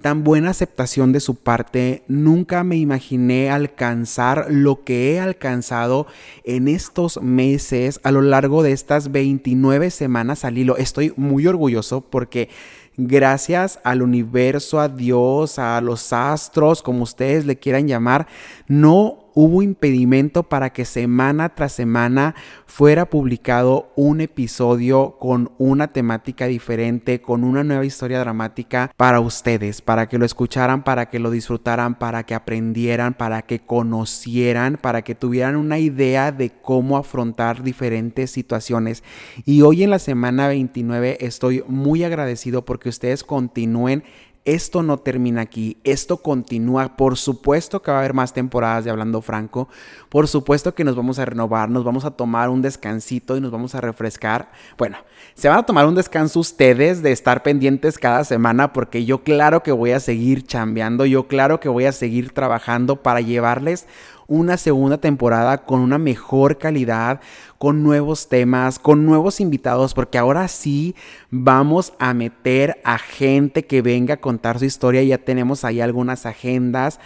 tan 0.00 0.24
buena 0.24 0.50
aceptación 0.50 1.12
de 1.12 1.20
su 1.20 1.34
parte. 1.34 2.02
Nunca 2.08 2.64
me 2.64 2.76
imaginé 2.76 3.50
alcanzar 3.50 4.46
lo 4.50 4.84
que 4.84 5.14
he 5.14 5.20
alcanzado 5.20 6.06
en 6.44 6.68
estos 6.68 7.20
meses, 7.22 8.00
a 8.02 8.10
lo 8.12 8.22
largo 8.22 8.62
de 8.62 8.72
estas 8.72 9.10
29 9.10 9.90
semanas 9.90 10.44
al 10.44 10.58
hilo. 10.58 10.76
Estoy 10.76 11.12
muy 11.16 11.46
orgulloso 11.46 12.02
porque 12.02 12.48
gracias 12.96 13.80
al 13.84 14.02
universo, 14.02 14.80
a 14.80 14.88
Dios, 14.88 15.58
a 15.58 15.80
los 15.80 16.12
astros, 16.12 16.82
como 16.82 17.02
ustedes 17.02 17.44
le 17.46 17.58
quieran 17.58 17.88
llamar, 17.88 18.26
no 18.68 19.25
hubo 19.36 19.60
impedimento 19.60 20.44
para 20.44 20.72
que 20.72 20.86
semana 20.86 21.50
tras 21.50 21.72
semana 21.72 22.34
fuera 22.64 23.10
publicado 23.10 23.92
un 23.94 24.22
episodio 24.22 25.18
con 25.18 25.52
una 25.58 25.88
temática 25.88 26.46
diferente, 26.46 27.20
con 27.20 27.44
una 27.44 27.62
nueva 27.62 27.84
historia 27.84 28.18
dramática 28.18 28.90
para 28.96 29.20
ustedes, 29.20 29.82
para 29.82 30.08
que 30.08 30.16
lo 30.16 30.24
escucharan, 30.24 30.82
para 30.84 31.10
que 31.10 31.18
lo 31.18 31.30
disfrutaran, 31.30 31.98
para 31.98 32.24
que 32.24 32.34
aprendieran, 32.34 33.12
para 33.12 33.42
que 33.42 33.60
conocieran, 33.60 34.78
para 34.80 35.02
que 35.02 35.14
tuvieran 35.14 35.56
una 35.56 35.78
idea 35.78 36.32
de 36.32 36.48
cómo 36.48 36.96
afrontar 36.96 37.62
diferentes 37.62 38.30
situaciones. 38.30 39.04
Y 39.44 39.60
hoy 39.60 39.82
en 39.82 39.90
la 39.90 39.98
semana 39.98 40.48
29 40.48 41.18
estoy 41.20 41.62
muy 41.68 42.04
agradecido 42.04 42.64
porque 42.64 42.88
ustedes 42.88 43.22
continúen 43.22 44.02
esto 44.46 44.82
no 44.82 44.96
termina 44.96 45.42
aquí, 45.42 45.76
esto 45.84 46.18
continúa. 46.18 46.96
Por 46.96 47.16
supuesto 47.16 47.82
que 47.82 47.90
va 47.90 47.98
a 47.98 48.00
haber 48.00 48.14
más 48.14 48.32
temporadas 48.32 48.84
de 48.84 48.90
Hablando 48.90 49.20
Franco, 49.20 49.68
por 50.08 50.28
supuesto 50.28 50.74
que 50.74 50.84
nos 50.84 50.96
vamos 50.96 51.18
a 51.18 51.24
renovar, 51.24 51.68
nos 51.68 51.84
vamos 51.84 52.04
a 52.04 52.12
tomar 52.12 52.48
un 52.48 52.62
descansito 52.62 53.36
y 53.36 53.40
nos 53.40 53.50
vamos 53.50 53.74
a 53.74 53.80
refrescar. 53.80 54.50
Bueno, 54.78 54.98
se 55.34 55.48
van 55.48 55.58
a 55.58 55.66
tomar 55.66 55.86
un 55.86 55.96
descanso 55.96 56.40
ustedes 56.40 57.02
de 57.02 57.12
estar 57.12 57.42
pendientes 57.42 57.98
cada 57.98 58.22
semana 58.24 58.72
porque 58.72 59.04
yo 59.04 59.24
claro 59.24 59.62
que 59.62 59.72
voy 59.72 59.90
a 59.90 60.00
seguir 60.00 60.46
chambeando, 60.46 61.04
yo 61.04 61.26
claro 61.26 61.58
que 61.58 61.68
voy 61.68 61.84
a 61.84 61.92
seguir 61.92 62.32
trabajando 62.32 63.02
para 63.02 63.20
llevarles 63.20 63.86
una 64.26 64.56
segunda 64.56 64.98
temporada 64.98 65.64
con 65.64 65.80
una 65.80 65.98
mejor 65.98 66.58
calidad, 66.58 67.20
con 67.58 67.82
nuevos 67.82 68.28
temas, 68.28 68.78
con 68.78 69.06
nuevos 69.06 69.40
invitados, 69.40 69.94
porque 69.94 70.18
ahora 70.18 70.48
sí 70.48 70.94
vamos 71.30 71.92
a 71.98 72.14
meter 72.14 72.80
a 72.84 72.98
gente 72.98 73.66
que 73.66 73.82
venga 73.82 74.14
a 74.14 74.20
contar 74.20 74.58
su 74.58 74.64
historia. 74.64 75.02
Ya 75.02 75.18
tenemos 75.18 75.64
ahí 75.64 75.80
algunas 75.80 76.26
agendas 76.26 77.00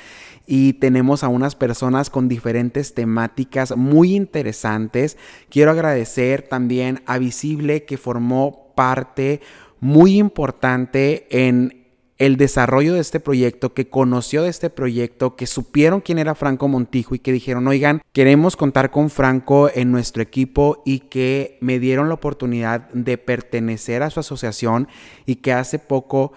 y 0.47 0.73
tenemos 0.75 1.23
a 1.23 1.29
unas 1.29 1.55
personas 1.55 2.11
con 2.11 2.29
diferentes 2.29 2.95
temáticas 2.95 3.77
muy 3.77 4.17
interesantes. 4.17 5.17
Quiero 5.49 5.71
agradecer 5.71 6.43
también 6.43 7.03
a 7.07 7.19
Visible 7.19 7.85
que 7.85 7.97
formó 7.97 8.73
parte 8.75 9.41
muy 9.81 10.19
importante 10.19 11.27
en 11.31 11.80
el 12.21 12.37
desarrollo 12.37 12.93
de 12.93 13.00
este 13.00 13.19
proyecto, 13.19 13.73
que 13.73 13.89
conoció 13.89 14.43
de 14.43 14.50
este 14.50 14.69
proyecto, 14.69 15.37
que 15.37 15.47
supieron 15.47 16.03
quién 16.03 16.19
era 16.19 16.35
Franco 16.35 16.69
Montijo 16.69 17.15
y 17.15 17.19
que 17.19 17.33
dijeron, 17.33 17.67
oigan, 17.67 18.03
queremos 18.12 18.57
contar 18.57 18.91
con 18.91 19.09
Franco 19.09 19.71
en 19.75 19.91
nuestro 19.91 20.23
equipo 20.23 20.83
y 20.85 20.99
que 20.99 21.57
me 21.62 21.79
dieron 21.79 22.09
la 22.09 22.15
oportunidad 22.15 22.91
de 22.91 23.17
pertenecer 23.17 24.03
a 24.03 24.11
su 24.11 24.21
asociación 24.21 24.87
y 25.25 25.37
que 25.37 25.55
hace 25.55 25.79
poco 25.79 26.35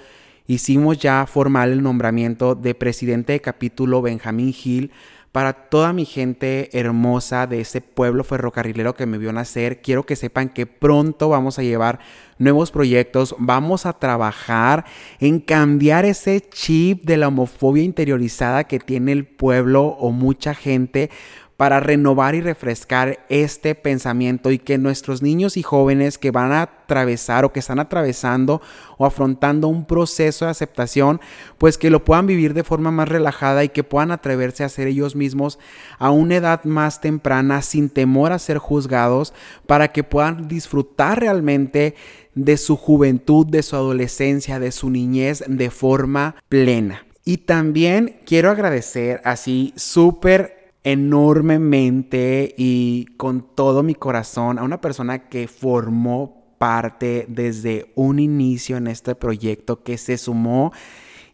hicimos 0.47 0.99
ya 0.99 1.25
formal 1.25 1.73
el 1.73 1.83
nombramiento 1.83 2.55
de 2.55 2.75
presidente 2.75 3.33
de 3.33 3.41
capítulo 3.41 4.01
Benjamín 4.01 4.53
Gil 4.53 4.89
para 5.33 5.53
toda 5.53 5.93
mi 5.93 6.05
gente 6.05 6.69
hermosa 6.77 7.47
de 7.47 7.59
ese 7.59 7.81
pueblo 7.81 8.23
ferrocarrilero 8.23 8.93
que 8.93 9.07
me 9.07 9.17
vio 9.17 9.33
nacer. 9.33 9.81
Quiero 9.81 10.05
que 10.05 10.15
sepan 10.15 10.47
que 10.47 10.67
pronto 10.67 11.27
vamos 11.27 11.57
a 11.57 11.63
llevar 11.63 11.99
nuevos 12.37 12.69
proyectos, 12.69 13.35
vamos 13.39 13.87
a 13.87 13.93
trabajar 13.93 14.85
en 15.19 15.39
cambiar 15.39 16.05
ese 16.05 16.39
chip 16.39 17.03
de 17.03 17.17
la 17.17 17.29
homofobia 17.29 17.83
interiorizada 17.83 18.65
que 18.65 18.79
tiene 18.79 19.11
el 19.11 19.25
pueblo 19.25 19.85
o 19.85 20.11
mucha 20.11 20.53
gente 20.53 21.09
para 21.57 21.79
renovar 21.79 22.35
y 22.35 22.41
refrescar 22.41 23.25
este 23.29 23.75
pensamiento 23.75 24.51
y 24.51 24.59
que 24.59 24.77
nuestros 24.77 25.21
niños 25.21 25.55
y 25.55 25.63
jóvenes 25.63 26.17
que 26.17 26.31
van 26.31 26.51
a 26.51 26.63
atravesar 26.63 27.45
o 27.45 27.53
que 27.53 27.59
están 27.59 27.79
atravesando 27.79 28.61
o 28.97 29.05
afrontando 29.05 29.67
un 29.67 29.85
proceso 29.85 30.45
de 30.45 30.51
aceptación, 30.51 31.21
pues 31.57 31.77
que 31.77 31.89
lo 31.89 32.03
puedan 32.03 32.27
vivir 32.27 32.53
de 32.53 32.63
forma 32.63 32.91
más 32.91 33.09
relajada 33.09 33.63
y 33.63 33.69
que 33.69 33.83
puedan 33.83 34.11
atreverse 34.11 34.63
a 34.63 34.69
ser 34.69 34.87
ellos 34.87 35.15
mismos 35.15 35.59
a 35.99 36.09
una 36.11 36.35
edad 36.35 36.63
más 36.63 37.01
temprana 37.01 37.61
sin 37.61 37.89
temor 37.89 38.31
a 38.31 38.39
ser 38.39 38.57
juzgados 38.57 39.33
para 39.67 39.89
que 39.89 40.03
puedan 40.03 40.47
disfrutar 40.47 41.19
realmente 41.19 41.95
de 42.35 42.57
su 42.57 42.75
juventud, 42.75 43.45
de 43.45 43.63
su 43.63 43.75
adolescencia, 43.75 44.59
de 44.59 44.71
su 44.71 44.89
niñez 44.89 45.43
de 45.47 45.69
forma 45.69 46.35
plena. 46.49 47.05
Y 47.25 47.37
también 47.37 48.19
quiero 48.25 48.49
agradecer 48.49 49.21
así 49.23 49.73
súper 49.77 50.62
enormemente 50.83 52.53
y 52.57 53.05
con 53.17 53.55
todo 53.55 53.83
mi 53.83 53.95
corazón 53.95 54.59
a 54.59 54.63
una 54.63 54.81
persona 54.81 55.29
que 55.29 55.47
formó 55.47 56.55
parte 56.57 57.25
desde 57.29 57.91
un 57.95 58.19
inicio 58.19 58.77
en 58.77 58.87
este 58.87 59.15
proyecto, 59.15 59.83
que 59.83 59.97
se 59.97 60.17
sumó 60.17 60.71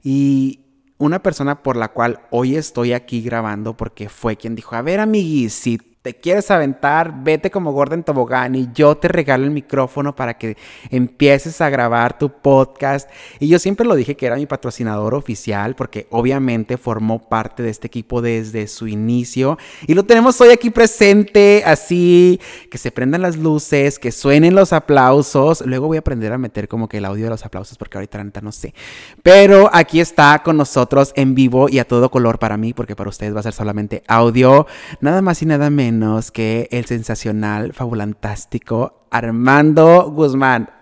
y 0.04 0.62
una 0.98 1.24
persona 1.24 1.64
por 1.64 1.78
la 1.78 1.90
cual 1.90 2.22
hoy 2.30 2.56
estoy 2.56 2.94
aquí 2.94 3.22
grabando 3.22 3.76
porque 3.76 4.10
fue 4.10 4.36
quien 4.36 4.56
dijo, 4.56 4.76
a 4.76 4.82
ver 4.82 5.00
amiguis, 5.00 5.54
si 5.54 5.78
te 6.02 6.16
quieres 6.16 6.50
aventar, 6.50 7.14
vete 7.24 7.52
como 7.52 7.74
Gordon 7.74 8.04
Tobogán 8.04 8.56
y 8.56 8.70
yo 8.74 8.96
te 8.96 9.10
regalo 9.10 9.44
el 9.44 9.52
micrófono 9.52 10.16
para 10.16 10.38
que 10.38 10.56
empieces 10.92 11.60
a 11.60 11.70
grabar 11.70 12.18
tu 12.18 12.30
podcast. 12.30 13.10
Y 13.38 13.50
yo 13.50 13.60
siempre 13.60 13.86
lo 13.86 13.96
dije 13.96 14.16
que 14.16 14.26
era 14.26 14.38
mi 14.38 14.46
patrocinador 14.46 15.14
oficial 15.14 15.76
porque 15.76 16.08
obviamente 16.10 16.78
formó 16.78 17.28
parte 17.28 17.64
de 17.64 17.70
este 17.70 17.88
equipo 17.88 18.22
desde 18.22 18.68
su 18.68 18.88
inicio. 18.88 19.58
Y 19.88 19.94
lo 19.94 20.06
tenemos 20.06 20.40
hoy 20.40 20.52
aquí 20.52 20.70
presente, 20.70 21.64
así, 21.66 22.40
que 22.72 22.78
se 22.78 22.92
prendan 22.92 23.22
las 23.22 23.36
luces, 23.36 24.00
que 24.00 24.14
suenen 24.14 24.56
los 24.56 24.72
aplausos. 24.72 25.66
Luego 25.66 25.88
voy 25.88 25.98
a 25.98 26.00
aprender 26.00 26.32
a 26.32 26.38
meter 26.38 26.70
como 26.70 26.88
que 26.88 27.00
el 27.00 27.06
audio 27.06 27.26
de 27.26 27.32
los 27.32 27.46
aplausos 27.46 27.78
porque 27.78 27.98
ahorita 27.98 28.24
la 28.24 28.32
no 28.42 28.54
sé. 28.54 28.74
Pero 29.22 29.70
aquí 29.74 30.00
está 30.00 30.44
con 30.44 30.56
nosotros 30.56 31.12
en 31.18 31.36
vivo 31.36 31.68
y 31.68 31.80
a 31.80 31.86
todo 31.86 32.10
color 32.10 32.40
para 32.40 32.56
mí 32.56 32.74
porque 32.74 32.96
para 32.96 33.10
ustedes 33.10 33.36
va 33.36 33.42
a 33.42 33.44
ser 33.44 33.54
solamente 33.54 34.02
audio. 34.08 34.66
Nada 35.02 35.22
más 35.22 35.42
y 35.42 35.46
nada 35.46 35.70
menos 35.70 35.89
que 36.32 36.68
el 36.72 36.86
sensacional, 36.86 37.74
fabulantástico 37.74 39.08
Armando 39.12 40.12
Guzmán. 40.12 40.79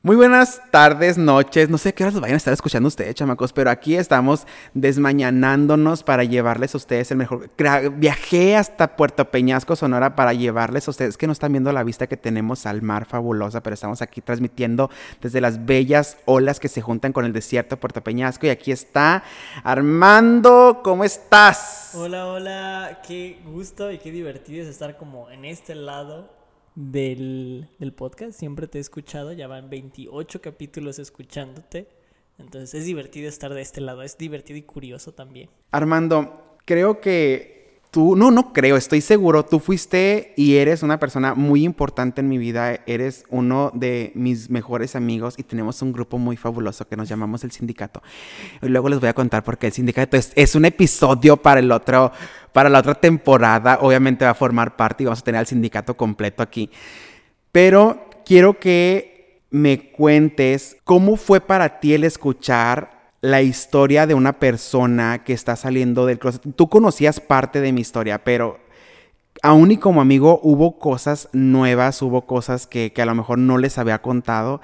Muy 0.00 0.14
buenas 0.14 0.62
tardes, 0.70 1.18
noches. 1.18 1.68
No 1.68 1.76
sé 1.76 1.92
qué 1.92 2.04
horas 2.04 2.20
vayan 2.20 2.34
a 2.34 2.36
estar 2.36 2.54
escuchando 2.54 2.86
ustedes, 2.86 3.16
chamacos, 3.16 3.52
pero 3.52 3.68
aquí 3.68 3.96
estamos 3.96 4.46
desmañanándonos 4.72 6.04
para 6.04 6.22
llevarles 6.22 6.72
a 6.74 6.76
ustedes 6.76 7.10
el 7.10 7.16
mejor. 7.16 7.50
Viajé 7.96 8.54
hasta 8.54 8.94
Puerto 8.94 9.28
Peñasco, 9.28 9.74
Sonora, 9.74 10.14
para 10.14 10.32
llevarles 10.34 10.86
a 10.86 10.92
ustedes 10.92 11.16
que 11.18 11.26
no 11.26 11.32
están 11.32 11.50
viendo 11.50 11.72
la 11.72 11.82
vista 11.82 12.06
que 12.06 12.16
tenemos 12.16 12.64
al 12.64 12.80
mar 12.80 13.06
fabulosa, 13.06 13.60
pero 13.60 13.74
estamos 13.74 14.00
aquí 14.00 14.20
transmitiendo 14.20 14.88
desde 15.20 15.40
las 15.40 15.66
bellas 15.66 16.16
olas 16.26 16.60
que 16.60 16.68
se 16.68 16.80
juntan 16.80 17.12
con 17.12 17.24
el 17.24 17.32
desierto 17.32 17.74
de 17.74 17.80
Puerto 17.80 18.00
Peñasco. 18.00 18.46
Y 18.46 18.50
aquí 18.50 18.70
está 18.70 19.24
Armando, 19.64 20.80
¿cómo 20.84 21.02
estás? 21.02 21.90
Hola, 21.96 22.28
hola, 22.28 23.00
qué 23.04 23.40
gusto 23.44 23.90
y 23.90 23.98
qué 23.98 24.12
divertido 24.12 24.62
es 24.62 24.68
estar 24.68 24.96
como 24.96 25.28
en 25.28 25.44
este 25.44 25.74
lado 25.74 26.37
del, 26.78 27.92
podcast. 27.96 28.38
Siempre 28.38 28.68
te 28.68 28.78
he 28.78 28.80
escuchado, 28.80 29.32
ya 29.32 29.48
van 29.48 29.68
28 29.68 30.40
capítulos 30.40 30.98
escuchándote. 30.98 31.88
Entonces 32.38 32.72
es 32.74 32.86
divertido 32.86 33.28
estar 33.28 33.52
de 33.52 33.60
este 33.60 33.80
lado, 33.80 34.02
es 34.02 34.16
divertido 34.16 34.58
y 34.58 34.62
curioso 34.62 35.12
también. 35.12 35.50
Armando, 35.72 36.56
creo 36.64 37.00
que 37.00 37.57
Tú, 37.90 38.16
no, 38.16 38.30
no 38.30 38.52
creo, 38.52 38.76
estoy 38.76 39.00
seguro, 39.00 39.46
tú 39.46 39.60
fuiste 39.60 40.34
y 40.36 40.56
eres 40.56 40.82
una 40.82 40.98
persona 40.98 41.34
muy 41.34 41.64
importante 41.64 42.20
en 42.20 42.28
mi 42.28 42.36
vida, 42.36 42.80
eres 42.86 43.24
uno 43.30 43.70
de 43.72 44.12
mis 44.14 44.50
mejores 44.50 44.94
amigos 44.94 45.36
y 45.38 45.42
tenemos 45.42 45.80
un 45.80 45.94
grupo 45.94 46.18
muy 46.18 46.36
fabuloso 46.36 46.86
que 46.86 46.96
nos 46.96 47.08
llamamos 47.08 47.44
el 47.44 47.50
sindicato. 47.50 48.02
Y 48.60 48.68
luego 48.68 48.90
les 48.90 49.00
voy 49.00 49.08
a 49.08 49.14
contar 49.14 49.42
porque 49.42 49.68
el 49.68 49.72
sindicato 49.72 50.18
es, 50.18 50.32
es 50.34 50.54
un 50.54 50.66
episodio 50.66 51.38
para 51.38 51.60
el 51.60 51.72
otro, 51.72 52.12
para 52.52 52.68
la 52.68 52.80
otra 52.80 52.94
temporada, 52.94 53.78
obviamente 53.80 54.26
va 54.26 54.32
a 54.32 54.34
formar 54.34 54.76
parte 54.76 55.02
y 55.02 55.06
vamos 55.06 55.20
a 55.20 55.24
tener 55.24 55.38
al 55.38 55.46
sindicato 55.46 55.96
completo 55.96 56.42
aquí. 56.42 56.70
Pero 57.52 58.10
quiero 58.26 58.58
que 58.58 59.40
me 59.50 59.90
cuentes 59.92 60.76
cómo 60.84 61.16
fue 61.16 61.40
para 61.40 61.80
ti 61.80 61.94
el 61.94 62.04
escuchar 62.04 62.97
la 63.20 63.42
historia 63.42 64.06
de 64.06 64.14
una 64.14 64.38
persona 64.38 65.24
que 65.24 65.32
está 65.32 65.56
saliendo 65.56 66.06
del 66.06 66.18
closet. 66.18 66.42
Tú 66.54 66.68
conocías 66.68 67.20
parte 67.20 67.60
de 67.60 67.72
mi 67.72 67.80
historia, 67.80 68.22
pero 68.22 68.58
aún 69.42 69.72
y 69.72 69.76
como 69.76 70.00
amigo 70.00 70.40
hubo 70.42 70.78
cosas 70.78 71.28
nuevas, 71.32 72.00
hubo 72.02 72.26
cosas 72.26 72.66
que, 72.66 72.92
a 72.96 73.06
lo 73.06 73.14
mejor 73.14 73.38
no 73.38 73.58
les 73.58 73.78
había 73.78 74.00
contado. 74.02 74.60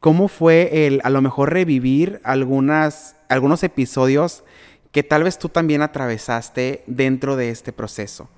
¿Cómo 0.00 0.28
fue 0.28 0.86
el 0.86 1.00
a 1.02 1.10
lo 1.10 1.20
mejor 1.22 1.52
revivir 1.52 2.20
algunas, 2.22 3.16
algunos 3.28 3.64
episodios 3.64 4.44
que 4.92 5.02
tal 5.02 5.24
vez 5.24 5.38
tú 5.38 5.48
también 5.48 5.82
atravesaste 5.82 6.84
dentro 6.86 7.34
de 7.34 7.50
este 7.50 7.72
proceso? 7.72 8.28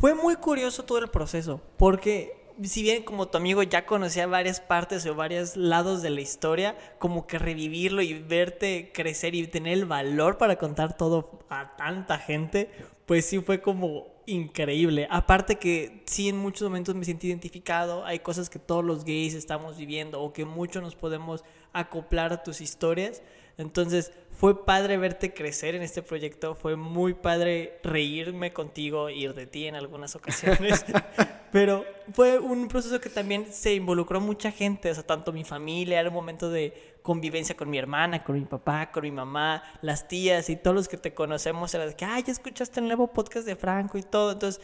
Fue 0.00 0.14
muy 0.14 0.36
curioso 0.36 0.84
todo 0.84 0.98
el 0.98 1.08
proceso, 1.08 1.60
porque 1.76 2.39
si 2.62 2.82
bien 2.82 3.02
como 3.02 3.28
tu 3.28 3.38
amigo 3.38 3.62
ya 3.62 3.86
conocía 3.86 4.26
varias 4.26 4.60
partes 4.60 5.06
o 5.06 5.14
varios 5.14 5.56
lados 5.56 6.02
de 6.02 6.10
la 6.10 6.20
historia, 6.20 6.76
como 6.98 7.26
que 7.26 7.38
revivirlo 7.38 8.02
y 8.02 8.14
verte 8.14 8.90
crecer 8.92 9.34
y 9.34 9.46
tener 9.46 9.74
el 9.74 9.86
valor 9.86 10.38
para 10.38 10.56
contar 10.56 10.96
todo 10.96 11.40
a 11.48 11.76
tanta 11.76 12.18
gente, 12.18 12.70
pues 13.06 13.26
sí 13.26 13.40
fue 13.40 13.60
como 13.60 14.08
increíble. 14.26 15.08
Aparte 15.10 15.56
que 15.56 16.02
sí 16.06 16.28
en 16.28 16.36
muchos 16.36 16.68
momentos 16.68 16.94
me 16.94 17.04
sentí 17.04 17.28
identificado, 17.28 18.04
hay 18.04 18.20
cosas 18.20 18.48
que 18.50 18.58
todos 18.58 18.84
los 18.84 19.04
gays 19.04 19.34
estamos 19.34 19.76
viviendo 19.76 20.20
o 20.20 20.32
que 20.32 20.44
muchos 20.44 20.82
nos 20.82 20.94
podemos 20.94 21.44
acoplar 21.72 22.32
a 22.32 22.42
tus 22.42 22.60
historias. 22.60 23.22
Entonces 23.58 24.12
fue 24.30 24.64
padre 24.64 24.96
verte 24.96 25.34
crecer 25.34 25.74
en 25.74 25.82
este 25.82 26.02
proyecto, 26.02 26.54
fue 26.54 26.76
muy 26.76 27.14
padre 27.14 27.78
reírme 27.82 28.52
contigo, 28.52 29.10
ir 29.10 29.34
de 29.34 29.46
ti 29.46 29.66
en 29.66 29.74
algunas 29.74 30.16
ocasiones, 30.16 30.84
pero 31.52 31.84
fue 32.12 32.38
un 32.38 32.68
proceso 32.68 33.00
que 33.00 33.08
también 33.08 33.52
se 33.52 33.74
involucró 33.74 34.20
mucha 34.20 34.50
gente, 34.50 34.90
o 34.90 34.94
sea, 34.94 35.04
tanto 35.04 35.32
mi 35.32 35.44
familia, 35.44 36.00
era 36.00 36.08
un 36.08 36.14
momento 36.14 36.50
de 36.50 36.96
convivencia 37.02 37.56
con 37.56 37.70
mi 37.70 37.78
hermana, 37.78 38.22
con 38.22 38.38
mi 38.38 38.44
papá, 38.44 38.90
con 38.92 39.02
mi 39.02 39.10
mamá, 39.10 39.62
las 39.82 40.06
tías 40.08 40.50
y 40.50 40.56
todos 40.56 40.74
los 40.74 40.88
que 40.88 40.96
te 40.96 41.14
conocemos, 41.14 41.74
era 41.74 41.86
de 41.86 41.94
que, 41.94 42.04
ay, 42.04 42.22
ya 42.24 42.32
escuchaste 42.32 42.80
el 42.80 42.86
nuevo 42.86 43.08
podcast 43.08 43.46
de 43.46 43.56
Franco 43.56 43.98
y 43.98 44.02
todo, 44.02 44.32
entonces 44.32 44.60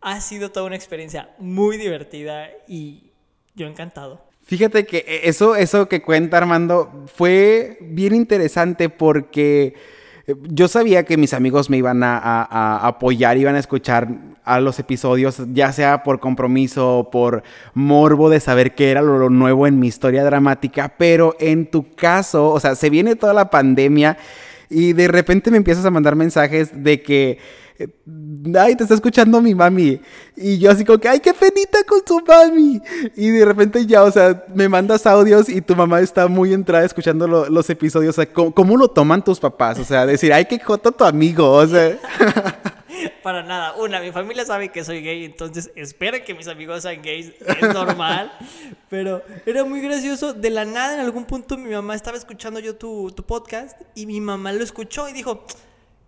ha 0.00 0.20
sido 0.20 0.50
toda 0.50 0.66
una 0.66 0.76
experiencia 0.76 1.30
muy 1.38 1.76
divertida 1.76 2.48
y 2.66 3.12
yo 3.54 3.66
encantado. 3.66 4.30
Fíjate 4.42 4.86
que 4.86 5.04
e, 5.06 5.28
eso, 5.28 5.54
eso 5.56 5.88
que 5.88 6.02
cuenta 6.02 6.38
Armando 6.38 7.04
fue 7.14 7.78
bien 7.80 8.14
interesante 8.14 8.88
porque 8.88 9.66
eh, 9.66 9.74
yo 10.48 10.68
sabía 10.68 11.04
que 11.04 11.16
mis 11.16 11.34
amigos 11.34 11.70
me 11.70 11.76
iban 11.76 12.02
a, 12.02 12.86
apoyar, 12.86 13.36
iban 13.38 13.54
a 13.54 13.58
escuchar 13.58 14.08
a 14.44 14.60
los 14.60 14.78
episodios, 14.78 15.42
ya 15.52 15.72
sea 15.72 16.02
por 16.02 16.20
compromiso 16.20 16.98
o 16.98 17.10
por 17.10 17.42
morbo 17.74 18.30
de 18.30 18.40
saber 18.40 18.74
qué 18.74 18.90
era 18.90 19.02
lo 19.02 19.30
nuevo 19.30 19.66
en 19.66 19.78
mi 19.78 19.86
historia 19.86 20.24
dramática, 20.24 20.94
pero 20.96 21.36
en 21.38 21.70
tu 21.70 21.94
caso, 21.94 22.50
o 22.50 22.60
sea, 22.60 22.74
se 22.74 22.90
viene 22.90 23.16
toda 23.16 23.34
la 23.34 23.50
pandemia 23.50 24.16
y 24.68 24.92
de 24.92 25.08
repente 25.08 25.50
me 25.50 25.56
empiezas 25.56 25.84
a 25.84 25.90
mandar 25.90 26.16
mensajes 26.16 26.82
de 26.82 27.02
que 27.02 27.38
ay, 28.58 28.76
te 28.76 28.82
está 28.84 28.94
escuchando 28.94 29.40
mi 29.40 29.54
mami. 29.54 30.00
Y 30.36 30.58
yo 30.58 30.70
así 30.70 30.84
como 30.84 30.98
que, 30.98 31.08
ay, 31.08 31.20
qué 31.20 31.32
penita 31.34 31.84
con 31.84 32.00
su 32.06 32.20
mami. 32.26 32.80
Y 33.16 33.30
de 33.30 33.44
repente 33.44 33.86
ya, 33.86 34.02
o 34.02 34.10
sea, 34.10 34.44
me 34.54 34.68
mandas 34.68 35.06
audios 35.06 35.48
y 35.48 35.60
tu 35.60 35.76
mamá 35.76 36.00
está 36.00 36.28
muy 36.28 36.52
entrada 36.52 36.84
escuchando 36.84 37.26
los 37.26 37.70
episodios. 37.70 38.18
O 38.18 38.22
sea, 38.22 38.32
¿cómo, 38.32 38.76
lo 38.76 38.88
toman 38.88 39.24
tus 39.24 39.40
papás? 39.40 39.78
O 39.78 39.84
sea, 39.84 40.06
decir, 40.06 40.32
ay, 40.32 40.46
qué 40.46 40.58
joto 40.58 40.92
tu 40.92 41.04
amigo. 41.04 41.50
O 41.50 41.66
sea. 41.66 41.98
Para 43.22 43.42
nada. 43.42 43.74
Una, 43.74 44.00
mi 44.00 44.12
familia 44.12 44.44
sabe 44.44 44.70
que 44.70 44.84
soy 44.84 45.02
gay, 45.02 45.24
entonces 45.24 45.70
espera 45.76 46.24
que 46.24 46.34
mis 46.34 46.48
amigos 46.48 46.82
sean 46.82 47.02
gays. 47.02 47.32
Es 47.40 47.74
normal. 47.74 48.32
Pero 48.88 49.22
era 49.46 49.64
muy 49.64 49.80
gracioso. 49.80 50.32
De 50.32 50.50
la 50.50 50.64
nada, 50.64 50.94
en 50.94 51.00
algún 51.00 51.24
punto, 51.24 51.56
mi 51.56 51.70
mamá 51.70 51.94
estaba 51.94 52.16
escuchando 52.16 52.60
yo 52.60 52.76
tu, 52.76 53.10
tu 53.12 53.22
podcast 53.22 53.80
y 53.94 54.06
mi 54.06 54.20
mamá 54.20 54.52
lo 54.52 54.64
escuchó 54.64 55.08
y 55.08 55.12
dijo 55.12 55.44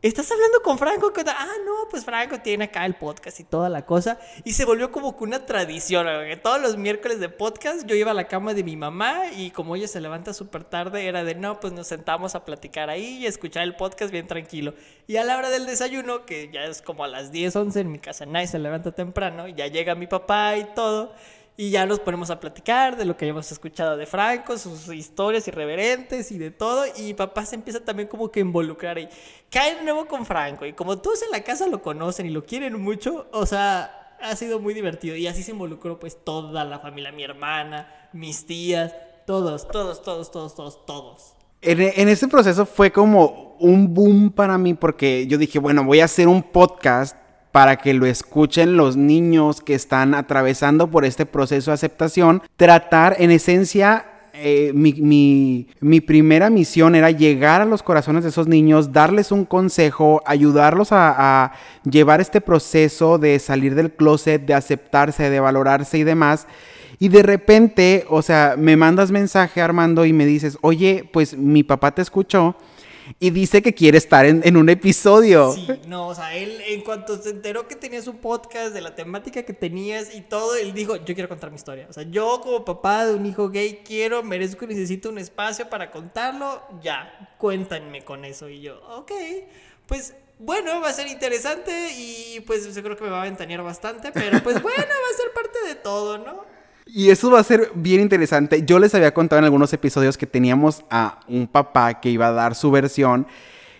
¿Estás 0.02 0.32
hablando 0.32 0.58
con 0.64 0.78
Franco? 0.78 1.12
Ah, 1.28 1.46
no, 1.64 1.88
pues 1.88 2.04
Franco 2.04 2.40
tiene 2.40 2.64
acá 2.64 2.84
el 2.86 2.96
podcast 2.96 3.38
y 3.38 3.44
toda 3.44 3.68
la 3.68 3.86
cosa. 3.86 4.18
Y 4.42 4.54
se 4.54 4.64
volvió 4.64 4.90
como 4.90 5.16
que 5.16 5.22
una 5.22 5.46
tradición. 5.46 6.08
Que 6.28 6.36
todos 6.36 6.60
los 6.60 6.76
miércoles 6.76 7.20
de 7.20 7.28
podcast 7.28 7.86
yo 7.86 7.94
iba 7.94 8.10
a 8.10 8.14
la 8.14 8.26
cama 8.26 8.52
de 8.52 8.64
mi 8.64 8.74
mamá 8.74 9.30
y 9.36 9.52
como 9.52 9.76
ella 9.76 9.86
se 9.86 10.00
levanta 10.00 10.34
súper 10.34 10.64
tarde, 10.64 11.06
era 11.06 11.22
de 11.22 11.36
no, 11.36 11.60
pues 11.60 11.72
nos 11.72 11.86
sentamos 11.86 12.34
a 12.34 12.44
platicar 12.44 12.90
ahí 12.90 13.18
y 13.18 13.26
escuchar 13.26 13.62
el 13.62 13.76
podcast 13.76 14.10
bien 14.10 14.26
tranquilo. 14.26 14.74
Y 15.06 15.18
a 15.18 15.24
la 15.24 15.38
hora 15.38 15.50
del 15.50 15.66
desayuno, 15.66 16.26
que 16.26 16.50
ya 16.52 16.64
es 16.64 16.82
como 16.82 17.04
a 17.04 17.08
las 17.08 17.30
10, 17.30 17.54
11 17.54 17.78
en 17.78 17.92
mi 17.92 18.00
casa, 18.00 18.26
nadie 18.26 18.48
se 18.48 18.58
levanta 18.58 18.90
temprano, 18.90 19.46
ya 19.46 19.68
llega 19.68 19.94
mi 19.94 20.08
papá 20.08 20.56
y 20.56 20.64
todo 20.74 21.14
y 21.56 21.70
ya 21.70 21.84
nos 21.84 22.00
ponemos 22.00 22.30
a 22.30 22.40
platicar 22.40 22.96
de 22.96 23.04
lo 23.04 23.16
que 23.16 23.26
hayamos 23.26 23.52
escuchado 23.52 23.96
de 23.96 24.06
Franco, 24.06 24.56
sus 24.56 24.88
historias 24.88 25.46
irreverentes 25.48 26.32
y 26.32 26.38
de 26.38 26.50
todo. 26.50 26.84
Y 26.96 27.12
papá 27.12 27.44
se 27.44 27.56
empieza 27.56 27.80
también 27.80 28.08
como 28.08 28.30
que 28.30 28.40
a 28.40 28.42
involucrar 28.42 28.98
y 28.98 29.08
cae 29.50 29.76
de 29.76 29.82
nuevo 29.82 30.06
con 30.06 30.24
Franco. 30.24 30.64
Y 30.64 30.72
como 30.72 30.98
todos 30.98 31.22
en 31.22 31.30
la 31.30 31.44
casa 31.44 31.66
lo 31.66 31.82
conocen 31.82 32.26
y 32.26 32.30
lo 32.30 32.46
quieren 32.46 32.80
mucho, 32.80 33.28
o 33.32 33.44
sea, 33.44 34.16
ha 34.20 34.34
sido 34.34 34.60
muy 34.60 34.72
divertido. 34.72 35.14
Y 35.14 35.26
así 35.26 35.42
se 35.42 35.50
involucró 35.50 36.00
pues 36.00 36.16
toda 36.24 36.64
la 36.64 36.78
familia, 36.78 37.12
mi 37.12 37.22
hermana, 37.22 38.08
mis 38.14 38.46
tías, 38.46 38.94
todos, 39.26 39.68
todos, 39.68 40.02
todos, 40.02 40.30
todos, 40.30 40.54
todos, 40.54 40.86
todos. 40.86 41.34
En, 41.60 41.80
en 41.80 42.08
ese 42.08 42.28
proceso 42.28 42.64
fue 42.64 42.90
como 42.90 43.56
un 43.60 43.92
boom 43.92 44.32
para 44.32 44.56
mí 44.56 44.72
porque 44.72 45.26
yo 45.26 45.36
dije, 45.36 45.58
bueno, 45.58 45.84
voy 45.84 46.00
a 46.00 46.06
hacer 46.06 46.28
un 46.28 46.42
podcast 46.42 47.16
para 47.52 47.76
que 47.76 47.92
lo 47.92 48.06
escuchen 48.06 48.76
los 48.76 48.96
niños 48.96 49.60
que 49.60 49.74
están 49.74 50.14
atravesando 50.14 50.90
por 50.90 51.04
este 51.04 51.26
proceso 51.26 51.70
de 51.70 51.74
aceptación. 51.74 52.42
Tratar, 52.56 53.16
en 53.18 53.30
esencia, 53.30 54.06
eh, 54.34 54.72
mi, 54.74 56.00
primera 56.00 56.48
misión 56.48 56.94
era 56.94 57.10
llegar 57.10 57.60
a 57.60 57.66
los 57.66 57.82
corazones 57.82 58.24
de 58.24 58.30
esos 58.30 58.48
niños, 58.48 58.90
darles 58.90 59.30
un 59.30 59.44
consejo, 59.44 60.22
ayudarlos 60.24 60.88
a, 60.92 61.52
llevar 61.84 62.22
este 62.22 62.40
proceso 62.40 63.18
de 63.18 63.38
salir 63.38 63.74
del 63.74 63.92
closet, 63.92 64.44
de 64.44 64.54
aceptarse, 64.54 65.28
de 65.28 65.40
valorarse 65.40 65.98
y 65.98 66.04
demás. 66.04 66.46
Y 66.98 67.08
de 67.08 67.22
repente, 67.22 68.06
o 68.08 68.22
sea, 68.22 68.54
me 68.56 68.76
mandas 68.76 69.10
mensaje 69.10 69.60
Armando 69.60 70.06
y 70.06 70.14
me 70.14 70.24
dices, 70.24 70.56
oye, 70.62 71.08
pues 71.12 71.36
mi 71.36 71.62
papá 71.62 71.94
te 71.94 72.00
escuchó 72.00 72.56
y 73.18 73.30
dice 73.30 73.62
que 73.62 73.74
quiere 73.74 73.98
estar 73.98 74.24
en, 74.26 74.56
un 74.56 74.68
episodio. 74.68 75.52
Sí, 75.52 75.66
no, 75.86 76.08
o 76.08 76.14
sea, 76.14 76.34
él 76.34 76.60
en 76.66 76.82
cuanto 76.82 77.16
se 77.20 77.30
enteró 77.30 77.68
que 77.68 77.76
tenías 77.76 78.06
un 78.06 78.18
podcast 78.18 78.72
de 78.74 78.80
la 78.80 78.94
temática 78.94 79.42
que 79.42 79.52
tenías 79.52 80.14
y 80.14 80.20
todo, 80.20 80.56
él 80.56 80.72
dijo, 80.72 80.96
yo 80.96 81.14
quiero 81.14 81.28
contar 81.28 81.50
mi 81.50 81.56
historia. 81.56 81.86
O 81.88 81.92
sea, 81.92 82.04
yo 82.04 82.40
como 82.42 82.64
papá 82.64 83.06
de 83.06 83.14
un 83.14 83.26
hijo 83.26 83.48
gay 83.50 83.82
quiero, 83.84 84.22
merezco 84.22 84.64
y 84.64 84.68
necesito 84.68 85.08
un 85.08 85.18
espacio 85.18 85.68
para 85.68 85.90
contarlo, 85.90 86.62
ya, 86.82 87.34
cuéntanme 87.38 88.04
con 88.04 88.24
eso. 88.24 88.48
Y 88.48 88.60
yo, 88.60 88.80
ok, 88.96 89.12
pues 89.86 90.14
bueno, 90.38 90.80
va 90.80 90.88
a 90.88 90.92
ser 90.92 91.06
interesante 91.06 91.92
y 91.96 92.40
pues 92.40 92.74
yo 92.74 92.82
creo 92.82 92.96
que 92.96 93.04
me 93.04 93.10
va 93.10 93.22
a 93.22 93.24
ventanear 93.24 93.62
bastante, 93.62 94.10
pero 94.12 94.42
pues 94.42 94.60
bueno, 94.62 94.78
va 94.78 95.14
a 95.14 95.16
ser 95.16 95.32
parte 95.32 95.58
de 95.68 95.74
todo, 95.76 96.18
¿no? 96.18 96.44
Y 96.86 97.10
eso 97.10 97.30
va 97.30 97.40
a 97.40 97.44
ser 97.44 97.70
bien 97.74 98.00
interesante. 98.00 98.64
Yo 98.66 98.78
les 98.78 98.94
había 98.94 99.14
contado 99.14 99.38
en 99.38 99.44
algunos 99.44 99.72
episodios 99.72 100.18
que 100.18 100.26
teníamos 100.26 100.84
a 100.90 101.20
un 101.28 101.46
papá 101.46 102.00
que 102.00 102.10
iba 102.10 102.28
a 102.28 102.32
dar 102.32 102.54
su 102.54 102.70
versión. 102.70 103.26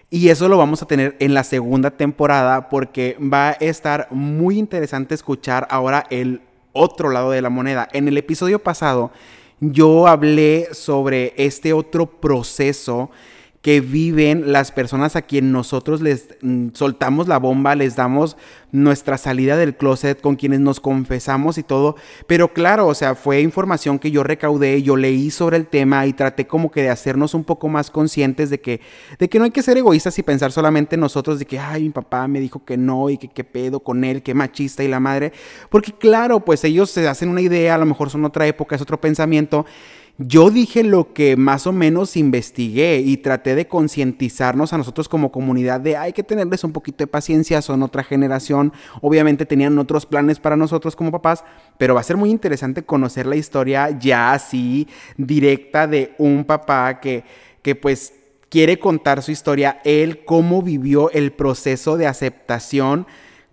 Y 0.09 0.29
eso 0.29 0.49
lo 0.49 0.59
vamos 0.59 0.83
a 0.83 0.87
tener 0.87 1.17
en 1.21 1.35
la 1.35 1.43
segunda 1.43 1.91
temporada 1.91 2.69
porque 2.69 3.17
va 3.19 3.51
a 3.51 3.53
estar 3.53 4.09
muy 4.11 4.59
interesante 4.59 5.15
escuchar 5.15 5.67
ahora 5.71 6.07
el 6.11 6.43
otro 6.73 7.11
lado 7.11 7.31
de 7.31 7.43
la 7.43 7.51
moneda. 7.51 7.89
En 7.93 8.09
el 8.09 8.19
episodio 8.19 8.59
pasado 8.59 9.11
yo 9.61 10.07
hablé 10.07 10.69
sobre 10.73 11.35
este 11.37 11.73
otro 11.73 12.07
proceso 12.07 13.11
que 13.63 13.81
viven 13.81 14.51
las 14.53 14.73
personas 14.73 15.15
a 15.15 15.23
quien 15.23 15.53
nosotros 15.53 16.01
les 16.03 16.35
mm, 16.43 16.71
soltamos 16.75 17.29
la 17.29 17.39
bomba, 17.39 17.77
les 17.77 17.95
damos 17.95 18.37
nuestra 18.73 19.19
salida 19.19 19.57
del 19.57 19.77
closet, 19.77 20.21
con 20.21 20.35
quienes 20.35 20.59
nos 20.59 20.81
confesamos 20.81 21.59
y 21.59 21.63
todo. 21.63 21.95
Pero 22.27 22.53
claro, 22.53 22.89
o 22.89 22.95
sea, 22.95 23.15
fue 23.15 23.41
información 23.41 24.01
que 24.01 24.11
yo 24.11 24.25
recaudé, 24.25 24.83
yo 24.83 24.97
leí 24.97 25.31
sobre 25.31 25.59
el 25.59 25.69
tema 25.69 26.05
y 26.07 26.13
traté 26.13 26.47
como 26.47 26.73
que 26.73 26.83
de 26.83 26.91
hacernos 26.91 27.35
un 27.35 27.45
poco 27.45 27.69
más 27.69 27.91
conscientes 27.91 28.51
de 28.51 28.61
que, 28.61 28.81
de 29.21 29.29
que 29.29 29.39
no 29.39 29.45
hay 29.45 29.53
que 29.53 29.63
ser 29.63 29.77
egoístas 29.77 30.19
y 30.19 30.25
pensar 30.25 30.51
solamente 30.51 30.97
en 30.97 31.01
nosotros, 31.01 31.39
de 31.39 31.47
que, 31.47 31.61
ay, 31.61 31.85
mi 31.85 31.91
papá 31.91 32.27
me 32.27 32.41
dijo 32.41 32.65
que 32.65 32.77
no 32.77 33.11
y 33.11 33.17
que 33.19 33.29
qué 33.29 33.45
pedo 33.45 33.81
con 33.81 34.03
él, 34.03 34.25
qué 34.25 34.35
machista 34.35 34.83
y 34.83 34.89
la 34.89 34.99
madre. 34.99 35.33
Porque 35.71 35.93
claro, 35.93 36.41
pues 36.41 36.65
ellos 36.65 36.91
se 36.91 37.07
hacen 37.07 37.29
una 37.29 37.43
idea, 37.43 37.77
a 37.77 37.79
lo 37.79 37.87
mejor 37.87 38.11
son 38.11 38.25
otra 38.25 38.45
época, 38.47 38.75
es 38.75 38.83
otro 38.83 39.01
pensamiento. 39.01 39.67
Yo 40.27 40.51
dije 40.51 40.85
lo 40.85 41.13
que 41.13 41.37
más 41.37 41.67
o 41.67 41.73
menos 41.73 42.17
investigué 42.17 42.99
y 42.99 43.17
traté 43.17 43.55
de 43.55 43.67
concientizarnos 43.67 44.73
a 44.73 44.79
nosotros 44.79 45.09
como 45.09 45.33
comunidad 45.33 45.81
de 45.81 45.97
hay 45.97 46.13
que 46.13 46.23
tenerles 46.23 46.65
un 46.65 46.73
poquito 46.73 46.99
de 46.99 47.09
paciencia, 47.09 47.63
son 47.63 47.83
otra 47.83 48.05
generación, 48.05 48.73
obviamente 49.01 49.47
tenían 49.47 49.79
otros 49.79 50.07
planes 50.07 50.39
para 50.39 50.57
nosotros 50.57 50.95
como 50.95 51.11
papás, 51.11 51.45
pero 51.79 51.95
va 51.95 52.01
a 52.01 52.05
ser 52.05 52.17
muy 52.17 52.31
interesante 52.31 52.85
conocer 52.85 53.27
la 53.27 53.37
historia 53.37 53.91
ya 53.99 54.33
así 54.33 54.87
directa 55.17 55.87
de 55.87 56.15
un 56.19 56.45
papá 56.45 57.01
que, 57.01 57.25
que 57.63 57.75
pues 57.75 58.13
quiere 58.49 58.79
contar 58.79 59.23
su 59.23 59.33
historia, 59.33 59.81
él 59.83 60.25
cómo 60.25 60.63
vivió 60.63 61.11
el 61.11 61.33
proceso 61.33 61.97
de 61.97 62.07
aceptación 62.07 63.07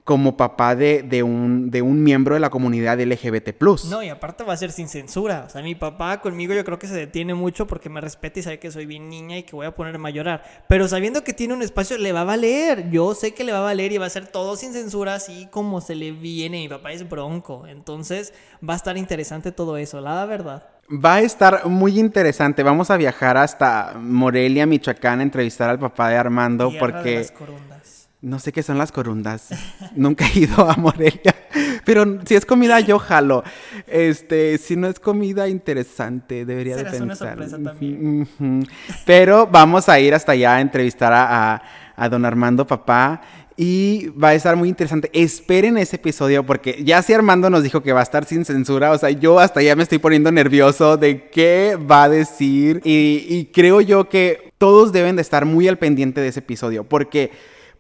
como 0.10 0.36
papá 0.36 0.76
de, 0.76 1.22
un, 1.22 1.70
de 1.70 1.84
un 1.84 2.02
miembro 2.02 2.34
de 2.34 2.40
la 2.40 2.50
comunidad 2.50 3.00
LGBT. 3.00 3.62
No, 3.92 4.02
y 4.02 4.10
aparte 4.10 4.44
va 4.44 4.54
a 4.54 4.58
ser 4.58 4.72
sin 4.72 4.88
censura. 4.88 5.44
O 5.46 5.52
sea, 5.52 5.62
mi 5.62 5.76
papá 5.76 6.20
conmigo 6.20 6.56
yo 6.56 6.66
creo 6.66 6.80
que 6.80 6.88
se 6.88 6.96
detiene 6.96 7.36
mucho 7.36 7.68
porque 7.68 7.90
me 7.90 8.02
respeta 8.02 8.40
y 8.40 8.42
sabe 8.42 8.58
que 8.58 8.72
soy 8.72 8.88
bien 8.88 9.08
niña 9.08 9.38
y 9.38 9.44
que 9.44 9.56
voy 9.56 9.68
a 9.68 9.76
ponerme 9.76 10.10
a 10.10 10.12
llorar. 10.12 10.64
Pero 10.68 10.88
sabiendo 10.88 11.24
que 11.24 11.32
tiene 11.32 11.54
un 11.54 11.62
espacio, 11.62 12.00
le 12.00 12.12
va 12.12 12.22
a 12.22 12.24
valer. 12.24 12.90
Yo 12.90 13.14
sé 13.14 13.36
que 13.36 13.44
le 13.44 13.52
va 13.52 13.60
a 13.60 13.62
valer 13.62 13.92
y 13.92 14.00
va 14.00 14.08
a 14.08 14.10
ser 14.10 14.26
todo 14.26 14.56
sin 14.56 14.74
censura, 14.74 15.14
así 15.14 15.48
como 15.52 15.80
se 15.80 15.94
le 15.94 16.12
viene. 16.12 16.58
Mi 16.58 16.70
papá 16.70 16.92
es 16.92 17.08
bronco. 17.08 17.68
Entonces 17.68 18.34
va 18.68 18.74
a 18.74 18.78
estar 18.78 18.98
interesante 18.98 19.52
todo 19.52 19.78
eso, 19.78 20.02
la 20.02 20.26
verdad. 20.26 20.64
Va 20.92 21.16
a 21.16 21.22
estar 21.22 21.68
muy 21.68 22.00
interesante. 22.00 22.64
Vamos 22.64 22.90
a 22.90 22.98
viajar 22.98 23.38
hasta 23.38 23.94
Morelia, 23.96 24.66
Michoacán, 24.66 25.20
a 25.20 25.22
entrevistar 25.22 25.70
al 25.70 25.78
papá 25.78 26.10
de 26.10 26.18
Armando 26.18 26.70
Tierra 26.70 26.80
porque... 26.80 27.10
De 27.10 27.16
las. 27.70 27.79
No 28.22 28.38
sé 28.38 28.52
qué 28.52 28.64
son 28.64 28.78
las 28.78 28.92
corundas. 28.92 29.48
Nunca 29.96 30.26
he 30.28 30.40
ido 30.40 30.70
a 30.70 30.76
Morelia. 30.76 31.36
Pero 31.86 32.20
si 32.26 32.36
es 32.36 32.46
comida, 32.46 32.82
yo 32.82 33.00
jalo. 33.00 33.44
Este, 33.88 34.58
si 34.58 34.76
no 34.76 34.88
es 34.88 35.00
comida 35.00 35.48
interesante, 35.48 36.46
debería 36.46 36.76
de 36.76 36.84
pensar. 36.84 37.02
Una 37.04 37.16
sorpresa 37.16 37.58
también. 37.64 38.28
Pero 39.06 39.48
vamos 39.48 39.88
a 39.88 40.00
ir 40.02 40.14
hasta 40.14 40.34
allá 40.34 40.58
a 40.58 40.62
entrevistar 40.62 41.14
a, 41.14 41.62
a 41.96 42.10
don 42.10 42.26
Armando 42.26 42.68
Papá 42.68 43.22
y 43.56 44.08
va 44.10 44.30
a 44.30 44.34
estar 44.34 44.58
muy 44.58 44.68
interesante. 44.68 45.10
Esperen 45.14 45.78
ese 45.78 45.96
episodio 45.96 46.46
porque 46.46 46.84
ya 46.84 47.02
si 47.02 47.14
Armando 47.14 47.50
nos 47.50 47.64
dijo 47.64 47.84
que 47.84 47.94
va 47.94 48.02
a 48.02 48.04
estar 48.04 48.26
sin 48.26 48.44
censura, 48.44 48.92
o 48.92 48.98
sea, 48.98 49.12
yo 49.12 49.40
hasta 49.40 49.62
ya 49.62 49.76
me 49.76 49.84
estoy 49.84 49.98
poniendo 49.98 50.32
nervioso 50.32 50.98
de 50.98 51.30
qué 51.30 51.78
va 51.90 52.04
a 52.04 52.10
decir 52.10 52.82
y, 52.84 53.26
y 53.30 53.46
creo 53.54 53.80
yo 53.82 54.08
que 54.10 54.52
todos 54.58 54.92
deben 54.92 55.16
de 55.16 55.22
estar 55.22 55.46
muy 55.46 55.70
al 55.70 55.78
pendiente 55.78 56.22
de 56.22 56.30
ese 56.30 56.40
episodio 56.40 56.84
porque 56.84 57.32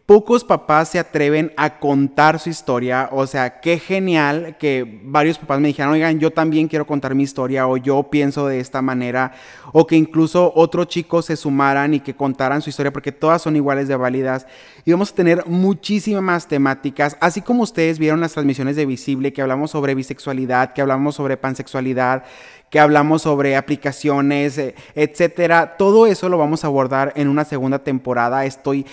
pocos 0.09 0.43
papás 0.43 0.89
se 0.89 0.97
atreven 0.97 1.53
a 1.55 1.77
contar 1.77 2.39
su 2.39 2.49
historia. 2.49 3.09
O 3.11 3.27
sea, 3.27 3.59
qué 3.59 3.77
genial 3.77 4.57
que 4.57 4.99
varios 5.03 5.37
papás 5.37 5.59
me 5.59 5.67
dijeran, 5.67 5.91
oigan, 5.91 6.19
yo 6.19 6.31
también 6.31 6.67
quiero 6.67 6.87
contar 6.87 7.13
mi 7.13 7.21
historia 7.21 7.67
o 7.67 7.77
yo 7.77 8.01
pienso 8.09 8.47
de 8.47 8.59
esta 8.59 8.81
manera. 8.81 9.33
O 9.71 9.85
que 9.85 9.95
incluso 9.95 10.51
otros 10.55 10.87
chicos 10.87 11.25
se 11.25 11.35
sumaran 11.35 11.93
y 11.93 11.99
que 11.99 12.15
contaran 12.15 12.63
su 12.63 12.71
historia 12.71 12.91
porque 12.91 13.11
todas 13.11 13.43
son 13.43 13.55
iguales 13.55 13.87
de 13.87 13.97
válidas. 13.97 14.47
Y 14.83 14.91
vamos 14.91 15.11
a 15.11 15.15
tener 15.15 15.45
muchísimas 15.45 16.47
temáticas, 16.47 17.15
así 17.21 17.41
como 17.41 17.61
ustedes 17.61 17.99
vieron 17.99 18.19
las 18.19 18.33
transmisiones 18.33 18.75
de 18.75 18.87
Visible, 18.87 19.31
que 19.31 19.43
hablamos 19.43 19.69
sobre 19.69 19.93
bisexualidad, 19.93 20.73
que 20.73 20.81
hablamos 20.81 21.13
sobre 21.13 21.37
pansexualidad 21.37 22.23
que 22.69 22.79
hablamos 22.79 23.23
sobre 23.23 23.55
aplicaciones, 23.55 24.57
eh, 24.57 24.75
etcétera. 24.95 25.77
Todo 25.77 26.07
eso 26.07 26.29
lo 26.29 26.37
vamos 26.37 26.63
a 26.63 26.67
abordar 26.67 27.13
en 27.15 27.27
una 27.27 27.45
segunda 27.45 27.79
temporada. 27.79 28.45
Estoy 28.45 28.85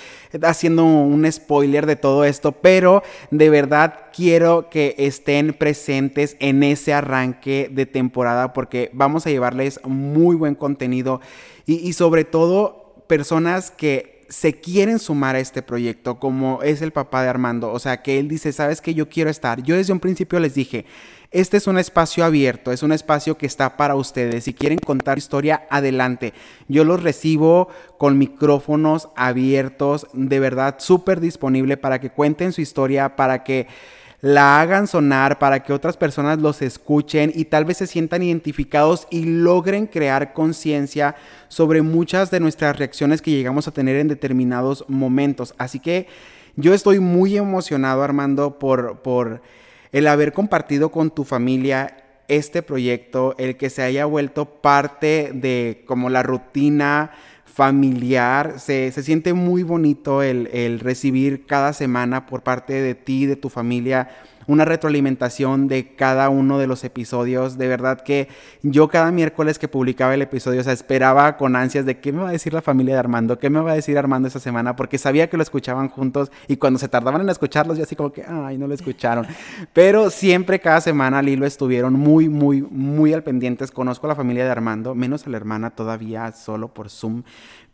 haciendo 0.42 0.84
un 0.84 1.30
spoiler 1.30 1.86
de 1.86 1.96
todo 1.96 2.24
esto, 2.24 2.52
pero 2.52 3.02
de 3.30 3.50
verdad 3.50 4.06
quiero 4.14 4.70
que 4.70 4.94
estén 4.98 5.52
presentes 5.52 6.36
en 6.40 6.62
ese 6.62 6.94
arranque 6.94 7.68
de 7.70 7.86
temporada 7.86 8.52
porque 8.52 8.90
vamos 8.92 9.26
a 9.26 9.30
llevarles 9.30 9.80
muy 9.84 10.36
buen 10.36 10.54
contenido 10.54 11.20
y, 11.66 11.74
y 11.86 11.92
sobre 11.92 12.24
todo 12.24 12.94
personas 13.06 13.70
que 13.70 14.15
se 14.28 14.60
quieren 14.60 14.98
sumar 14.98 15.36
a 15.36 15.40
este 15.40 15.62
proyecto, 15.62 16.18
como 16.18 16.62
es 16.62 16.82
el 16.82 16.92
papá 16.92 17.22
de 17.22 17.28
Armando. 17.28 17.72
O 17.72 17.78
sea, 17.78 18.02
que 18.02 18.18
él 18.18 18.28
dice, 18.28 18.52
sabes 18.52 18.80
que 18.80 18.94
yo 18.94 19.08
quiero 19.08 19.30
estar. 19.30 19.62
Yo 19.62 19.76
desde 19.76 19.92
un 19.92 20.00
principio 20.00 20.40
les 20.40 20.54
dije, 20.54 20.84
este 21.30 21.56
es 21.56 21.66
un 21.66 21.78
espacio 21.78 22.24
abierto, 22.24 22.72
es 22.72 22.82
un 22.82 22.92
espacio 22.92 23.36
que 23.36 23.46
está 23.46 23.76
para 23.76 23.94
ustedes. 23.94 24.44
Si 24.44 24.54
quieren 24.54 24.78
contar 24.78 25.18
historia, 25.18 25.66
adelante. 25.70 26.32
Yo 26.68 26.84
los 26.84 27.02
recibo 27.02 27.68
con 27.98 28.18
micrófonos 28.18 29.08
abiertos, 29.16 30.06
de 30.12 30.40
verdad 30.40 30.76
súper 30.78 31.20
disponible 31.20 31.76
para 31.76 32.00
que 32.00 32.10
cuenten 32.10 32.52
su 32.52 32.60
historia, 32.60 33.16
para 33.16 33.44
que 33.44 33.66
la 34.20 34.60
hagan 34.60 34.86
sonar, 34.86 35.38
para 35.38 35.62
que 35.62 35.72
otras 35.72 35.96
personas 35.96 36.38
los 36.38 36.62
escuchen 36.62 37.32
y 37.34 37.46
tal 37.46 37.64
vez 37.64 37.78
se 37.78 37.86
sientan 37.86 38.22
identificados 38.22 39.06
y 39.10 39.24
logren 39.24 39.86
crear 39.86 40.32
conciencia 40.32 41.16
sobre 41.48 41.82
muchas 41.82 42.30
de 42.30 42.40
nuestras 42.40 42.78
reacciones 42.78 43.22
que 43.22 43.30
llegamos 43.30 43.68
a 43.68 43.72
tener 43.72 43.96
en 43.96 44.08
determinados 44.08 44.84
momentos. 44.88 45.54
Así 45.58 45.80
que 45.80 46.06
yo 46.56 46.74
estoy 46.74 47.00
muy 47.00 47.36
emocionado, 47.36 48.02
Armando, 48.02 48.58
por... 48.58 49.02
por 49.02 49.42
el 49.92 50.08
haber 50.08 50.34
compartido 50.34 50.90
con 50.90 51.10
tu 51.10 51.24
familia 51.24 51.96
este 52.28 52.62
proyecto, 52.62 53.34
el 53.38 53.56
que 53.56 53.70
se 53.70 53.82
haya 53.82 54.04
vuelto 54.04 54.44
parte 54.44 55.30
de 55.32 55.84
como 55.86 56.10
la 56.10 56.22
rutina 56.22 57.12
familiar, 57.56 58.60
se, 58.60 58.92
siente 58.92 59.32
muy 59.32 59.62
bonito 59.62 60.22
el, 60.22 60.50
el 60.52 60.78
recibir 60.78 61.46
cada 61.46 61.72
semana 61.72 62.26
por 62.26 62.42
parte 62.42 62.74
de 62.74 62.94
ti, 62.94 63.24
de 63.24 63.36
tu 63.36 63.48
familia, 63.48 64.10
una 64.46 64.64
retroalimentación 64.64 65.68
de 65.68 65.94
cada 65.94 66.28
uno 66.28 66.58
de 66.58 66.66
los 66.66 66.84
episodios. 66.84 67.58
De 67.58 67.68
verdad 67.68 68.00
que 68.00 68.28
yo 68.62 68.88
cada 68.88 69.10
miércoles 69.10 69.58
que 69.58 69.68
publicaba 69.68 70.14
el 70.14 70.22
episodio, 70.22 70.60
o 70.60 70.64
sea, 70.64 70.72
esperaba 70.72 71.36
con 71.36 71.56
ansias 71.56 71.86
de 71.86 71.98
qué 71.98 72.12
me 72.12 72.22
va 72.22 72.28
a 72.28 72.32
decir 72.32 72.52
la 72.52 72.62
familia 72.62 72.94
de 72.94 73.00
Armando, 73.00 73.38
qué 73.38 73.50
me 73.50 73.60
va 73.60 73.72
a 73.72 73.74
decir 73.74 73.98
Armando 73.98 74.28
esta 74.28 74.40
semana, 74.40 74.76
porque 74.76 74.98
sabía 74.98 75.28
que 75.28 75.36
lo 75.36 75.42
escuchaban 75.42 75.88
juntos 75.88 76.30
y 76.48 76.56
cuando 76.56 76.78
se 76.78 76.88
tardaban 76.88 77.20
en 77.20 77.28
escucharlos, 77.28 77.76
yo 77.76 77.84
así 77.84 77.96
como 77.96 78.12
que, 78.12 78.24
ay, 78.24 78.58
no 78.58 78.66
lo 78.66 78.74
escucharon. 78.74 79.26
Pero 79.72 80.10
siempre, 80.10 80.60
cada 80.60 80.80
semana, 80.80 81.22
Lilo 81.22 81.46
estuvieron 81.46 81.94
muy, 81.94 82.28
muy, 82.28 82.62
muy 82.62 83.12
al 83.12 83.22
pendientes. 83.22 83.70
Conozco 83.70 84.06
a 84.06 84.08
la 84.08 84.16
familia 84.16 84.44
de 84.44 84.50
Armando, 84.50 84.94
menos 84.94 85.26
a 85.26 85.30
la 85.30 85.36
hermana 85.36 85.70
todavía, 85.70 86.32
solo 86.32 86.68
por 86.68 86.90
Zoom. 86.90 87.22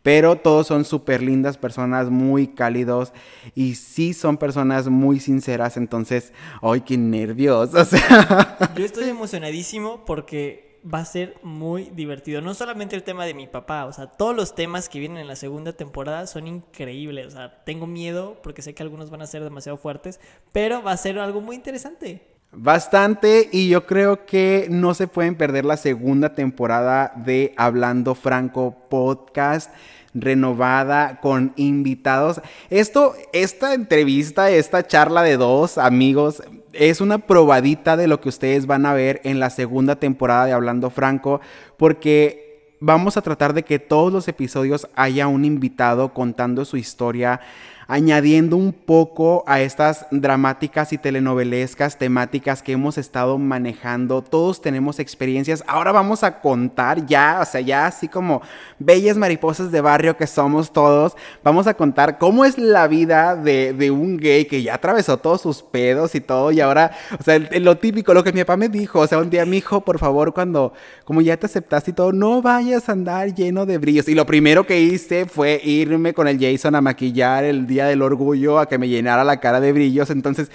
Pero 0.03 0.35
todos 0.35 0.67
son 0.67 0.83
súper 0.83 1.23
lindas 1.23 1.57
personas, 1.57 2.09
muy 2.09 2.47
cálidos 2.47 3.13
y 3.55 3.75
sí 3.75 4.13
son 4.13 4.37
personas 4.37 4.89
muy 4.89 5.19
sinceras. 5.19 5.77
Entonces, 5.77 6.33
¡ay, 6.61 6.81
qué 6.81 6.97
nervios! 6.97 7.71
Yo 8.75 8.85
estoy 8.85 9.09
emocionadísimo 9.09 10.03
porque 10.05 10.73
va 10.83 10.99
a 10.99 11.05
ser 11.05 11.37
muy 11.41 11.89
divertido. 11.91 12.41
No 12.41 12.53
solamente 12.53 12.95
el 12.95 13.03
tema 13.03 13.25
de 13.25 13.33
mi 13.33 13.47
papá, 13.47 13.85
o 13.85 13.93
sea, 13.93 14.07
todos 14.07 14.35
los 14.35 14.55
temas 14.55 14.89
que 14.89 14.99
vienen 14.99 15.19
en 15.19 15.27
la 15.27 15.37
segunda 15.37 15.73
temporada 15.73 16.27
son 16.27 16.47
increíbles. 16.47 17.27
O 17.27 17.31
sea, 17.31 17.63
tengo 17.63 17.87
miedo 17.87 18.41
porque 18.43 18.61
sé 18.61 18.73
que 18.73 18.83
algunos 18.83 19.09
van 19.09 19.21
a 19.21 19.27
ser 19.27 19.43
demasiado 19.43 19.77
fuertes, 19.77 20.19
pero 20.51 20.83
va 20.83 20.91
a 20.91 20.97
ser 20.97 21.17
algo 21.19 21.41
muy 21.41 21.55
interesante. 21.55 22.32
Bastante 22.55 23.49
y 23.51 23.67
yo 23.67 23.87
creo 23.87 24.25
que 24.27 24.67
no 24.69 24.93
se 24.93 25.07
pueden 25.07 25.35
perder 25.35 25.65
la 25.65 25.75
segunda 25.75 26.35
temporada 26.35 27.11
de 27.15 27.51
Hablando 27.57 28.13
Franco 28.13 28.75
Podcast 28.89 29.71
renovada 30.13 31.19
con 31.19 31.53
invitados. 31.55 32.41
Esto, 32.69 33.15
esta 33.33 33.73
entrevista, 33.73 34.51
esta 34.51 34.85
charla 34.85 35.23
de 35.23 35.37
dos 35.37 35.79
amigos 35.79 36.43
es 36.73 37.01
una 37.01 37.17
probadita 37.17 37.97
de 37.97 38.07
lo 38.07 38.21
que 38.21 38.29
ustedes 38.29 38.67
van 38.67 38.85
a 38.85 38.93
ver 38.93 39.19
en 39.23 39.39
la 39.39 39.49
segunda 39.49 39.95
temporada 39.95 40.45
de 40.45 40.53
Hablando 40.53 40.91
Franco 40.91 41.41
porque 41.77 42.75
vamos 42.79 43.17
a 43.17 43.21
tratar 43.21 43.53
de 43.53 43.63
que 43.63 43.79
todos 43.79 44.13
los 44.13 44.27
episodios 44.27 44.87
haya 44.95 45.27
un 45.27 45.45
invitado 45.45 46.13
contando 46.13 46.65
su 46.65 46.77
historia 46.77 47.39
añadiendo 47.87 48.57
un 48.57 48.73
poco 48.73 49.43
a 49.47 49.61
estas 49.61 50.05
dramáticas 50.11 50.93
y 50.93 50.97
telenovelescas 50.97 51.97
temáticas 51.97 52.63
que 52.63 52.73
hemos 52.73 52.97
estado 52.97 53.37
manejando. 53.37 54.21
Todos 54.21 54.61
tenemos 54.61 54.99
experiencias. 54.99 55.63
Ahora 55.67 55.91
vamos 55.91 56.23
a 56.23 56.39
contar 56.39 57.05
ya, 57.05 57.39
o 57.41 57.45
sea, 57.45 57.61
ya 57.61 57.87
así 57.87 58.07
como 58.07 58.41
bellas 58.79 59.17
mariposas 59.17 59.71
de 59.71 59.81
barrio 59.81 60.17
que 60.17 60.27
somos 60.27 60.71
todos, 60.71 61.15
vamos 61.43 61.67
a 61.67 61.73
contar 61.73 62.17
cómo 62.17 62.45
es 62.45 62.57
la 62.57 62.87
vida 62.87 63.35
de, 63.35 63.91
un 63.91 64.17
gay 64.17 64.45
que 64.45 64.63
ya 64.63 64.75
atravesó 64.75 65.17
todos 65.17 65.41
sus 65.41 65.61
pedos 65.61 66.15
y 66.15 66.21
todo. 66.21 66.51
Y 66.51 66.61
ahora, 66.61 66.91
o 67.19 67.23
sea, 67.23 67.39
lo 67.39 67.77
típico, 67.77 68.13
lo 68.13 68.23
que 68.23 68.33
mi 68.33 68.41
papá 68.41 68.57
me 68.57 68.69
dijo, 68.69 68.99
o 68.99 69.07
sea, 69.07 69.19
un 69.19 69.29
día, 69.29 69.45
mi 69.45 69.57
hijo, 69.57 69.81
por 69.81 69.99
favor, 69.99 70.33
cuando, 70.33 70.73
como 71.05 71.21
ya 71.21 71.37
te 71.37 71.45
aceptaste 71.45 71.91
y 71.91 71.93
todo, 71.93 72.11
no 72.11 72.41
vayas 72.41 72.89
a 72.89 72.93
andar 72.93 73.33
lleno 73.33 73.65
de 73.65 73.77
brillos. 73.77 74.07
Y 74.07 74.15
lo 74.15 74.25
primero 74.25 74.65
que 74.65 74.81
hice 74.81 75.25
fue 75.25 75.61
irme 75.63 76.13
con 76.13 76.27
el 76.27 76.39
Jason 76.39 76.75
a 76.75 76.81
maquillar 76.81 77.43
el 77.43 77.67
día 77.67 77.82
del 77.85 78.01
Orgullo 78.01 78.59
a 78.59 78.67
que 78.67 78.77
me 78.77 78.89
llenara 78.89 79.23
la 79.23 79.39
cara 79.39 79.59
de 79.59 79.71
brillos. 79.73 80.09
Entonces, 80.09 80.51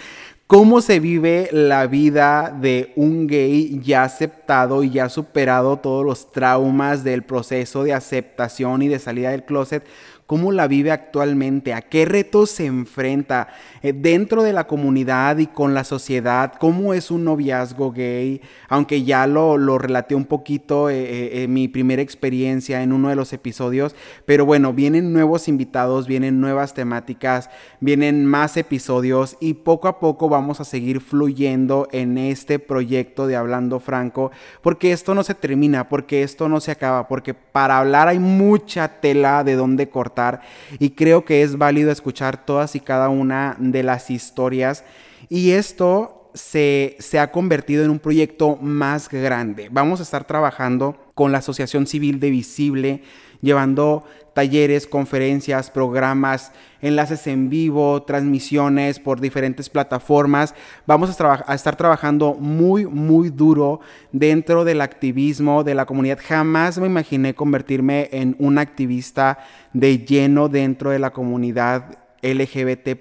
¿cómo 0.47 0.81
se 0.81 1.01
vive 1.01 1.49
la 1.53 1.87
vida 1.87 2.57
de 2.61 2.93
un 2.97 3.27
gay 3.27 3.81
ya 3.83 4.05
aceptado 4.05 4.83
y 4.83 4.91
ya 4.91 5.09
superado 5.09 5.79
todos 5.79 6.05
los 6.05 6.33
traumas 6.33 7.05
del 7.05 7.23
proceso 7.23 7.85
de 7.85 7.95
aceptación 7.95 8.83
y 8.83 8.89
de 8.89 8.99
salida 8.99 9.31
del 9.31 9.45
closet? 9.45 9.85
cómo 10.29 10.53
la 10.53 10.69
vive 10.69 10.91
actualmente, 10.91 11.73
a 11.73 11.81
qué 11.81 12.05
retos 12.05 12.51
se 12.51 12.67
enfrenta 12.67 13.49
eh, 13.83 13.93
dentro 13.93 14.43
de 14.43 14.53
la 14.53 14.67
comunidad 14.67 15.39
y 15.39 15.47
con 15.47 15.75
la 15.75 15.85
sociedad, 15.85 16.53
cómo 16.59 16.95
es 16.95 17.11
un 17.11 17.25
noviazgo 17.25 17.93
gay, 17.93 18.41
aunque 18.69 19.05
ya 19.05 19.27
lo, 19.27 19.57
lo 19.57 19.79
relaté 19.79 20.15
un 20.15 20.25
poquito 20.25 20.91
eh, 20.91 21.43
eh, 21.43 21.49
mi 21.49 21.69
primera 21.69 22.03
experiencia 22.03 22.83
en 22.83 22.93
uno 22.93 23.09
de 23.09 23.17
los 23.17 23.33
episodios, 23.33 23.95
pero 24.25 24.45
bueno, 24.45 24.73
vienen 24.73 25.13
nuevos 25.13 25.49
invitados, 25.49 26.07
vienen 26.07 26.41
nuevas 26.41 26.75
temáticas, 26.75 27.51
vienen 27.81 28.27
más 28.27 28.57
episodios 28.57 29.37
y 29.41 29.55
poco 29.55 29.89
a 29.89 30.01
poco 30.01 30.29
vamos 30.29 30.61
a 30.61 30.65
seguir 30.65 31.01
fluyendo 31.01 31.89
en 31.93 32.19
este 32.19 32.59
proyecto 32.59 33.27
de 33.27 33.37
Hablando 33.37 33.81
Franco, 33.81 34.31
porque 34.63 34.93
esto 34.93 35.15
no 35.15 35.23
se 35.23 35.35
termina, 35.35 35.89
porque 35.89 36.23
esto 36.23 36.49
no 36.49 36.61
se 36.61 36.73
acaba, 36.73 37.09
porque 37.09 37.35
para 37.35 37.79
hablar 37.79 38.09
hay 38.09 38.19
mucha 38.19 39.01
tela 39.01 39.45
de 39.45 39.57
donde 39.57 39.89
cortar 39.89 40.41
y 40.79 40.91
creo 40.91 41.25
que 41.25 41.43
es 41.43 41.59
válido 41.59 41.91
escuchar 41.91 42.45
todas 42.45 42.75
y 42.75 42.81
cada 42.81 43.09
una 43.09 43.57
de 43.73 43.83
las 43.83 44.11
historias 44.11 44.85
y 45.29 45.53
esto 45.53 46.31
se, 46.35 46.97
se 47.01 47.19
ha 47.19 47.31
convertido 47.31 47.85
en 47.85 47.91
un 47.91 47.99
proyecto 47.99 48.57
más 48.57 49.09
grande. 49.09 49.69
Vamos 49.71 50.01
a 50.01 50.03
estar 50.03 50.25
trabajando 50.25 50.97
con 51.15 51.33
la 51.33 51.39
Asociación 51.39 51.87
Civil 51.87 52.21
de 52.21 52.31
Visible, 52.31 53.03
llevando 53.41 54.05
talleres, 54.35 54.87
conferencias, 54.87 55.69
programas, 55.69 56.53
enlaces 56.81 57.27
en 57.27 57.51
vivo, 57.51 58.05
transmisiones 58.05 59.01
por 59.01 59.21
diferentes 59.21 59.69
plataformas. 59.69 60.55
Vamos 60.87 61.21
a, 61.21 61.45
a, 61.45 61.55
estar 61.55 61.75
trabajando 61.75 62.35
muy, 62.35 62.87
muy 62.87 63.31
duro 63.31 63.81
dentro 64.13 64.65
del 64.65 64.81
activismo 64.81 65.65
de 65.65 65.75
la 65.75 65.87
comunidad. 65.87 66.21
Jamás 66.23 66.79
me 66.79 66.87
imaginé 66.87 67.35
convertirme 67.35 68.09
en 68.13 68.37
un 68.39 68.59
activista 68.59 69.39
de 69.73 69.99
lleno 69.99 70.49
dentro 70.49 70.91
de 70.91 71.01
la 71.01 71.11
comunidad 71.11 71.99
LGBT 72.23 72.95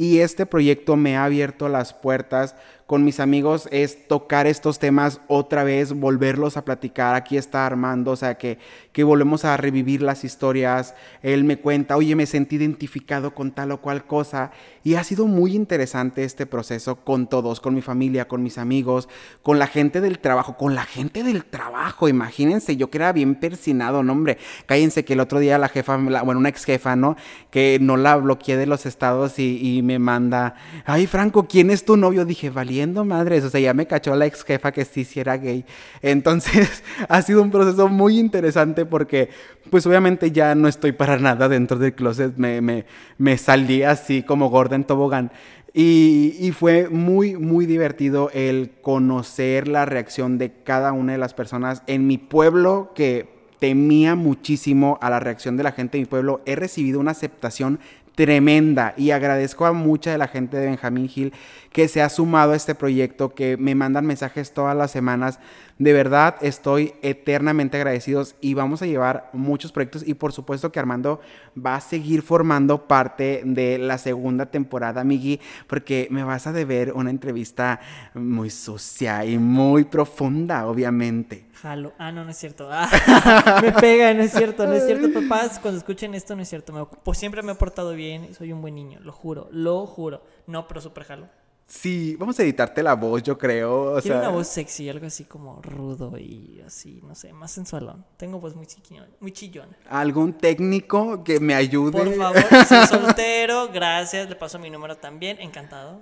y 0.00 0.20
este 0.20 0.46
proyecto 0.46 0.96
me 0.96 1.18
ha 1.18 1.26
abierto 1.26 1.68
las 1.68 1.92
puertas 1.92 2.56
con 2.90 3.04
mis 3.04 3.20
amigos 3.20 3.68
es 3.70 4.08
tocar 4.08 4.48
estos 4.48 4.80
temas 4.80 5.20
otra 5.28 5.62
vez, 5.62 5.92
volverlos 5.92 6.56
a 6.56 6.64
platicar. 6.64 7.14
Aquí 7.14 7.36
está 7.36 7.64
Armando, 7.64 8.10
o 8.10 8.16
sea, 8.16 8.36
que, 8.36 8.58
que 8.92 9.04
volvemos 9.04 9.44
a 9.44 9.56
revivir 9.56 10.02
las 10.02 10.24
historias. 10.24 10.96
Él 11.22 11.44
me 11.44 11.56
cuenta, 11.56 11.96
oye, 11.96 12.16
me 12.16 12.26
sentí 12.26 12.56
identificado 12.56 13.32
con 13.32 13.52
tal 13.52 13.70
o 13.70 13.80
cual 13.80 14.06
cosa. 14.06 14.50
Y 14.82 14.96
ha 14.96 15.04
sido 15.04 15.28
muy 15.28 15.54
interesante 15.54 16.24
este 16.24 16.46
proceso 16.46 16.96
con 16.96 17.28
todos, 17.28 17.60
con 17.60 17.74
mi 17.74 17.80
familia, 17.80 18.26
con 18.26 18.42
mis 18.42 18.58
amigos, 18.58 19.08
con 19.44 19.60
la 19.60 19.68
gente 19.68 20.00
del 20.00 20.18
trabajo, 20.18 20.56
con 20.56 20.74
la 20.74 20.82
gente 20.82 21.22
del 21.22 21.44
trabajo. 21.44 22.08
Imagínense, 22.08 22.76
yo 22.76 22.90
que 22.90 22.98
era 22.98 23.12
bien 23.12 23.36
persinado, 23.36 24.02
no 24.02 24.14
hombre. 24.14 24.36
Cállense 24.66 25.04
que 25.04 25.12
el 25.12 25.20
otro 25.20 25.38
día 25.38 25.58
la 25.58 25.68
jefa, 25.68 25.96
bueno, 25.96 26.40
una 26.40 26.48
ex 26.48 26.64
jefa, 26.64 26.96
¿no? 26.96 27.14
Que 27.52 27.78
no 27.80 27.96
la 27.96 28.16
bloqueé 28.16 28.56
de 28.56 28.66
los 28.66 28.84
estados 28.84 29.38
y, 29.38 29.58
y 29.62 29.80
me 29.90 29.98
manda, 29.98 30.54
ay, 30.84 31.06
Franco, 31.06 31.46
¿quién 31.48 31.70
es 31.70 31.84
tu 31.84 31.96
novio? 31.96 32.24
Dije, 32.24 32.50
valiente 32.50 33.02
madres, 33.04 33.44
o 33.44 33.50
sea, 33.50 33.60
ya 33.60 33.74
me 33.74 33.86
cachó 33.86 34.14
la 34.14 34.26
ex 34.26 34.44
jefa 34.44 34.72
que 34.72 34.84
sí, 34.84 35.04
sí 35.04 35.20
era 35.20 35.36
gay. 35.36 35.64
Entonces, 36.02 36.82
ha 37.08 37.22
sido 37.22 37.42
un 37.42 37.50
proceso 37.50 37.88
muy 37.88 38.18
interesante 38.18 38.86
porque, 38.86 39.30
pues 39.70 39.86
obviamente 39.86 40.30
ya 40.30 40.54
no 40.54 40.68
estoy 40.68 40.92
para 40.92 41.18
nada 41.18 41.48
dentro 41.48 41.78
del 41.78 41.94
closet, 41.94 42.36
me, 42.36 42.60
me, 42.60 42.84
me 43.18 43.36
salí 43.36 43.82
así 43.82 44.22
como 44.22 44.48
gorda 44.48 44.76
en 44.76 44.84
tobogán. 44.84 45.32
Y, 45.72 46.36
y, 46.40 46.50
fue 46.50 46.88
muy, 46.88 47.36
muy 47.36 47.64
divertido 47.64 48.30
el 48.32 48.72
conocer 48.82 49.68
la 49.68 49.84
reacción 49.86 50.36
de 50.36 50.52
cada 50.64 50.92
una 50.92 51.12
de 51.12 51.18
las 51.18 51.32
personas 51.32 51.84
en 51.86 52.08
mi 52.08 52.18
pueblo 52.18 52.90
que 52.92 53.28
temía 53.60 54.16
muchísimo 54.16 54.98
a 55.00 55.10
la 55.10 55.20
reacción 55.20 55.56
de 55.56 55.62
la 55.62 55.70
gente 55.70 55.96
de 55.96 56.02
mi 56.02 56.06
pueblo. 56.06 56.40
He 56.44 56.56
recibido 56.56 56.98
una 56.98 57.12
aceptación 57.12 57.78
tremenda 58.20 58.92
y 58.98 59.12
agradezco 59.12 59.64
a 59.64 59.72
mucha 59.72 60.10
de 60.10 60.18
la 60.18 60.28
gente 60.28 60.58
de 60.58 60.66
Benjamín 60.66 61.08
Gil 61.08 61.32
que 61.72 61.88
se 61.88 62.02
ha 62.02 62.10
sumado 62.10 62.52
a 62.52 62.56
este 62.56 62.74
proyecto, 62.74 63.34
que 63.34 63.56
me 63.56 63.74
mandan 63.74 64.04
mensajes 64.04 64.52
todas 64.52 64.76
las 64.76 64.90
semanas. 64.90 65.38
De 65.80 65.94
verdad 65.94 66.36
estoy 66.42 66.92
eternamente 67.00 67.78
agradecidos 67.78 68.36
y 68.42 68.52
vamos 68.52 68.82
a 68.82 68.86
llevar 68.86 69.30
muchos 69.32 69.72
proyectos 69.72 70.06
y 70.06 70.12
por 70.12 70.34
supuesto 70.34 70.70
que 70.70 70.78
Armando 70.78 71.22
va 71.56 71.76
a 71.76 71.80
seguir 71.80 72.20
formando 72.20 72.86
parte 72.86 73.40
de 73.46 73.78
la 73.78 73.96
segunda 73.96 74.44
temporada, 74.44 75.04
Migi, 75.04 75.40
porque 75.66 76.06
me 76.10 76.22
vas 76.22 76.46
a 76.46 76.52
deber 76.52 76.92
una 76.92 77.08
entrevista 77.08 77.80
muy 78.12 78.50
sucia 78.50 79.24
y 79.24 79.38
muy 79.38 79.84
profunda, 79.84 80.66
obviamente. 80.66 81.46
Jalo. 81.54 81.94
Ah, 81.96 82.12
no, 82.12 82.24
no 82.24 82.30
es 82.30 82.36
cierto. 82.36 82.68
Ah, 82.70 83.60
me 83.62 83.72
pega, 83.72 84.12
no 84.12 84.22
es 84.22 84.32
cierto, 84.32 84.66
no 84.66 84.74
es 84.74 84.84
cierto, 84.84 85.08
papás. 85.18 85.58
Cuando 85.58 85.78
escuchen 85.78 86.14
esto, 86.14 86.36
no 86.36 86.42
es 86.42 86.48
cierto. 86.50 86.74
Me, 86.74 86.84
pues 86.84 87.16
siempre 87.16 87.42
me 87.42 87.52
he 87.52 87.54
portado 87.54 87.94
bien, 87.94 88.34
soy 88.34 88.52
un 88.52 88.60
buen 88.60 88.74
niño, 88.74 89.00
lo 89.00 89.12
juro, 89.12 89.48
lo 89.50 89.86
juro. 89.86 90.22
No, 90.46 90.68
pero 90.68 90.82
súper 90.82 91.04
jalo. 91.04 91.28
Sí, 91.70 92.16
vamos 92.18 92.36
a 92.36 92.42
editarte 92.42 92.82
la 92.82 92.94
voz, 92.94 93.22
yo 93.22 93.38
creo. 93.38 93.96
O 93.96 94.02
Quiero 94.02 94.18
una 94.18 94.30
voz 94.30 94.48
sexy, 94.48 94.88
algo 94.88 95.06
así 95.06 95.24
como 95.24 95.62
rudo 95.62 96.18
y 96.18 96.60
así, 96.66 97.00
no 97.06 97.14
sé, 97.14 97.32
más 97.32 97.52
sensualón. 97.52 98.04
Tengo 98.16 98.40
voz 98.40 98.56
muy 98.56 98.66
chillona. 98.66 99.06
Muy 99.20 99.30
chillona. 99.30 99.78
¿Algún 99.88 100.32
técnico 100.32 101.22
que 101.22 101.38
me 101.38 101.54
ayude? 101.54 101.92
Por 101.92 102.12
favor, 102.16 102.42
soy 102.66 102.86
soltero, 102.90 103.68
gracias, 103.72 104.28
le 104.28 104.34
paso 104.34 104.58
mi 104.58 104.68
número 104.68 104.96
también, 104.96 105.40
encantado. 105.40 106.00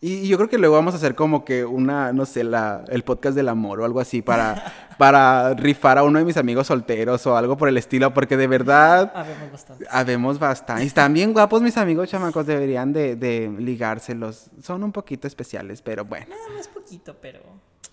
Y, 0.00 0.28
yo 0.28 0.36
creo 0.36 0.48
que 0.48 0.58
luego 0.58 0.74
vamos 0.74 0.94
a 0.94 0.96
hacer 0.96 1.14
como 1.14 1.44
que 1.44 1.64
una, 1.64 2.12
no 2.12 2.26
sé, 2.26 2.44
la, 2.44 2.84
el 2.88 3.02
podcast 3.04 3.36
del 3.36 3.48
amor 3.48 3.80
o 3.80 3.84
algo 3.84 4.00
así 4.00 4.22
para, 4.22 4.72
para 4.98 5.54
rifar 5.54 5.98
a 5.98 6.02
uno 6.02 6.18
de 6.18 6.24
mis 6.24 6.36
amigos 6.36 6.66
solteros 6.66 7.26
o 7.26 7.36
algo 7.36 7.56
por 7.56 7.68
el 7.68 7.76
estilo, 7.76 8.12
porque 8.14 8.36
de 8.36 8.46
verdad... 8.46 9.12
Habemos 9.14 9.52
bastante. 9.52 9.86
Habemos 9.90 10.38
bastante. 10.38 10.84
Y 10.84 10.86
están 10.86 11.12
bien 11.12 11.32
guapos 11.32 11.62
mis 11.62 11.76
amigos 11.76 12.08
chamacos, 12.08 12.46
deberían 12.46 12.92
de, 12.92 13.16
de 13.16 13.52
ligárselos. 13.58 14.50
Son 14.62 14.82
un 14.82 14.92
poquito 14.92 15.26
especiales, 15.26 15.82
pero 15.82 16.04
bueno. 16.04 16.26
No, 16.28 16.54
no 16.54 16.60
es 16.60 16.68
poquito, 16.68 17.16
pero... 17.20 17.40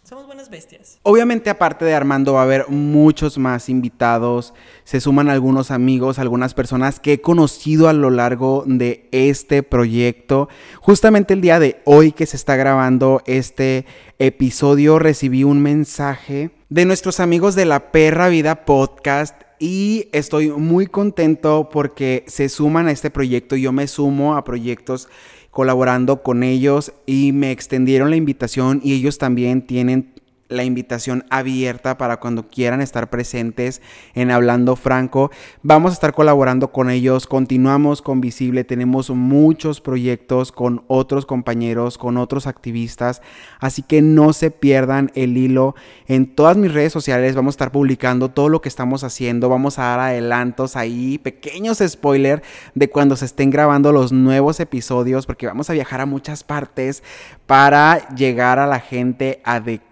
Somos 0.04 0.26
buenas 0.26 0.50
bestias. 0.50 1.00
Obviamente, 1.04 1.50
aparte 1.50 1.86
de 1.86 1.94
Armando, 1.94 2.34
va 2.34 2.42
a 2.42 2.44
haber 2.44 2.70
muchos 2.70 3.38
más 3.38 3.70
invitados. 3.70 4.54
Se 4.84 5.00
suman 5.00 5.30
algunos 5.30 5.72
amigos, 5.72 6.20
algunas 6.20 6.54
personas 6.54 7.00
que 7.00 7.14
he 7.14 7.22
conocido 7.22 7.88
a 7.88 7.94
lo 7.94 8.10
largo 8.10 8.64
de 8.66 9.08
este 9.12 9.64
proyecto. 9.64 10.50
Justamente 10.80 11.34
el 11.34 11.42
día 11.42 11.60
de 11.60 11.82
hoy 11.86 12.12
que 12.12 12.26
se 12.26 12.38
está 12.38 12.56
grabando 12.56 13.22
este 13.26 13.86
episodio, 14.20 15.00
recibí 15.00 15.44
un 15.44 15.62
mensaje 15.62 16.52
de 16.70 16.86
nuestros 16.86 17.20
amigos 17.20 17.56
de 17.56 17.66
la 17.66 17.92
Perra 17.92 18.30
Vida 18.30 18.66
Podcast 18.66 19.42
y 19.62 20.10
estoy 20.12 20.50
muy 20.50 20.88
contento 20.88 21.70
porque 21.72 22.24
se 22.28 22.50
suman 22.50 22.88
a 22.88 22.92
este 22.92 23.12
proyecto. 23.12 23.56
Yo 23.56 23.72
me 23.72 23.88
sumo 23.88 24.36
a 24.36 24.44
proyectos 24.44 25.08
colaborando 25.52 26.24
con 26.24 26.44
ellos 26.44 26.94
y 27.06 27.34
me 27.34 27.52
extendieron 27.52 28.10
la 28.10 28.16
invitación 28.16 28.82
y 28.84 28.94
ellos 28.94 29.18
también 29.18 29.62
tienen 29.62 30.14
la 30.52 30.64
invitación 30.64 31.26
abierta 31.30 31.98
para 31.98 32.18
cuando 32.18 32.48
quieran 32.48 32.82
estar 32.82 33.10
presentes 33.10 33.82
en 34.14 34.30
Hablando 34.32 34.76
Franco. 34.76 35.32
Vamos 35.64 35.92
a 35.92 35.94
estar 35.94 36.14
colaborando 36.14 36.72
con 36.72 36.90
ellos, 36.90 37.26
continuamos 37.26 38.02
con 38.02 38.22
Visible, 38.22 38.64
tenemos 38.64 39.10
muchos 39.10 39.82
proyectos 39.82 40.52
con 40.52 40.84
otros 40.88 41.26
compañeros, 41.26 41.98
con 41.98 42.18
otros 42.18 42.48
activistas, 42.48 43.22
así 43.60 43.82
que 43.82 44.02
no 44.02 44.34
se 44.34 44.52
pierdan 44.52 45.12
el 45.16 45.38
hilo. 45.38 45.76
En 46.08 46.28
todas 46.28 46.58
mis 46.58 46.74
redes 46.74 46.94
sociales 46.94 47.36
vamos 47.36 47.54
a 47.54 47.56
estar 47.56 47.72
publicando 47.72 48.30
todo 48.30 48.50
lo 48.50 48.62
que 48.62 48.70
estamos 48.70 49.04
haciendo, 49.04 49.50
vamos 49.50 49.80
a 49.80 49.84
dar 49.84 50.00
adelantos 50.00 50.76
ahí, 50.76 51.18
pequeños 51.18 51.82
spoilers 51.86 52.44
de 52.76 52.90
cuando 52.90 53.16
se 53.16 53.26
estén 53.26 53.50
grabando 53.50 53.92
los 53.92 54.12
nuevos 54.12 54.60
episodios, 54.60 55.26
porque 55.26 55.48
vamos 55.48 55.70
a 55.70 55.74
viajar 55.74 56.02
a 56.02 56.06
muchas 56.06 56.44
partes 56.44 57.04
para 57.46 58.10
llegar 58.16 58.60
a 58.60 58.68
la 58.68 58.80
gente 58.80 59.42
adecuada 59.44 59.91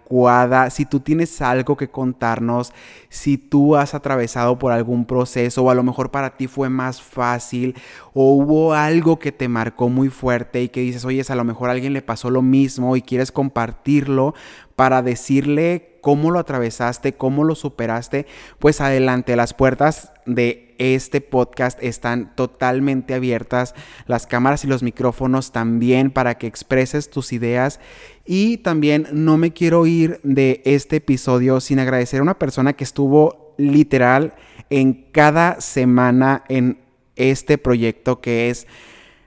si 0.70 0.86
tú 0.86 1.00
tienes 1.00 1.40
algo 1.40 1.76
que 1.76 1.88
contarnos, 1.88 2.72
si 3.08 3.38
tú 3.38 3.76
has 3.76 3.94
atravesado 3.94 4.58
por 4.58 4.72
algún 4.72 5.04
proceso 5.04 5.62
o 5.62 5.70
a 5.70 5.74
lo 5.74 5.82
mejor 5.82 6.10
para 6.10 6.36
ti 6.36 6.48
fue 6.48 6.68
más 6.68 7.00
fácil 7.00 7.76
o 8.12 8.34
hubo 8.34 8.74
algo 8.74 9.18
que 9.18 9.32
te 9.32 9.48
marcó 9.48 9.88
muy 9.88 10.08
fuerte 10.08 10.62
y 10.62 10.68
que 10.68 10.80
dices, 10.80 11.04
oye, 11.04 11.22
a 11.28 11.34
lo 11.34 11.44
mejor 11.44 11.68
a 11.68 11.72
alguien 11.72 11.92
le 11.92 12.02
pasó 12.02 12.30
lo 12.30 12.42
mismo 12.42 12.96
y 12.96 13.02
quieres 13.02 13.30
compartirlo 13.30 14.34
para 14.74 15.02
decirle 15.02 15.89
cómo 16.00 16.30
lo 16.30 16.38
atravesaste, 16.38 17.14
cómo 17.14 17.44
lo 17.44 17.54
superaste, 17.54 18.26
pues 18.58 18.80
adelante, 18.80 19.36
las 19.36 19.54
puertas 19.54 20.12
de 20.26 20.74
este 20.78 21.20
podcast 21.20 21.82
están 21.82 22.34
totalmente 22.34 23.14
abiertas, 23.14 23.74
las 24.06 24.26
cámaras 24.26 24.64
y 24.64 24.68
los 24.68 24.82
micrófonos 24.82 25.52
también 25.52 26.10
para 26.10 26.38
que 26.38 26.46
expreses 26.46 27.10
tus 27.10 27.32
ideas. 27.32 27.80
Y 28.24 28.58
también 28.58 29.06
no 29.12 29.36
me 29.36 29.52
quiero 29.52 29.86
ir 29.86 30.20
de 30.22 30.62
este 30.64 30.96
episodio 30.96 31.60
sin 31.60 31.80
agradecer 31.80 32.20
a 32.20 32.22
una 32.22 32.38
persona 32.38 32.72
que 32.72 32.84
estuvo 32.84 33.54
literal 33.58 34.34
en 34.70 35.06
cada 35.12 35.60
semana 35.60 36.44
en 36.48 36.78
este 37.16 37.58
proyecto 37.58 38.20
que 38.20 38.48
es 38.48 38.66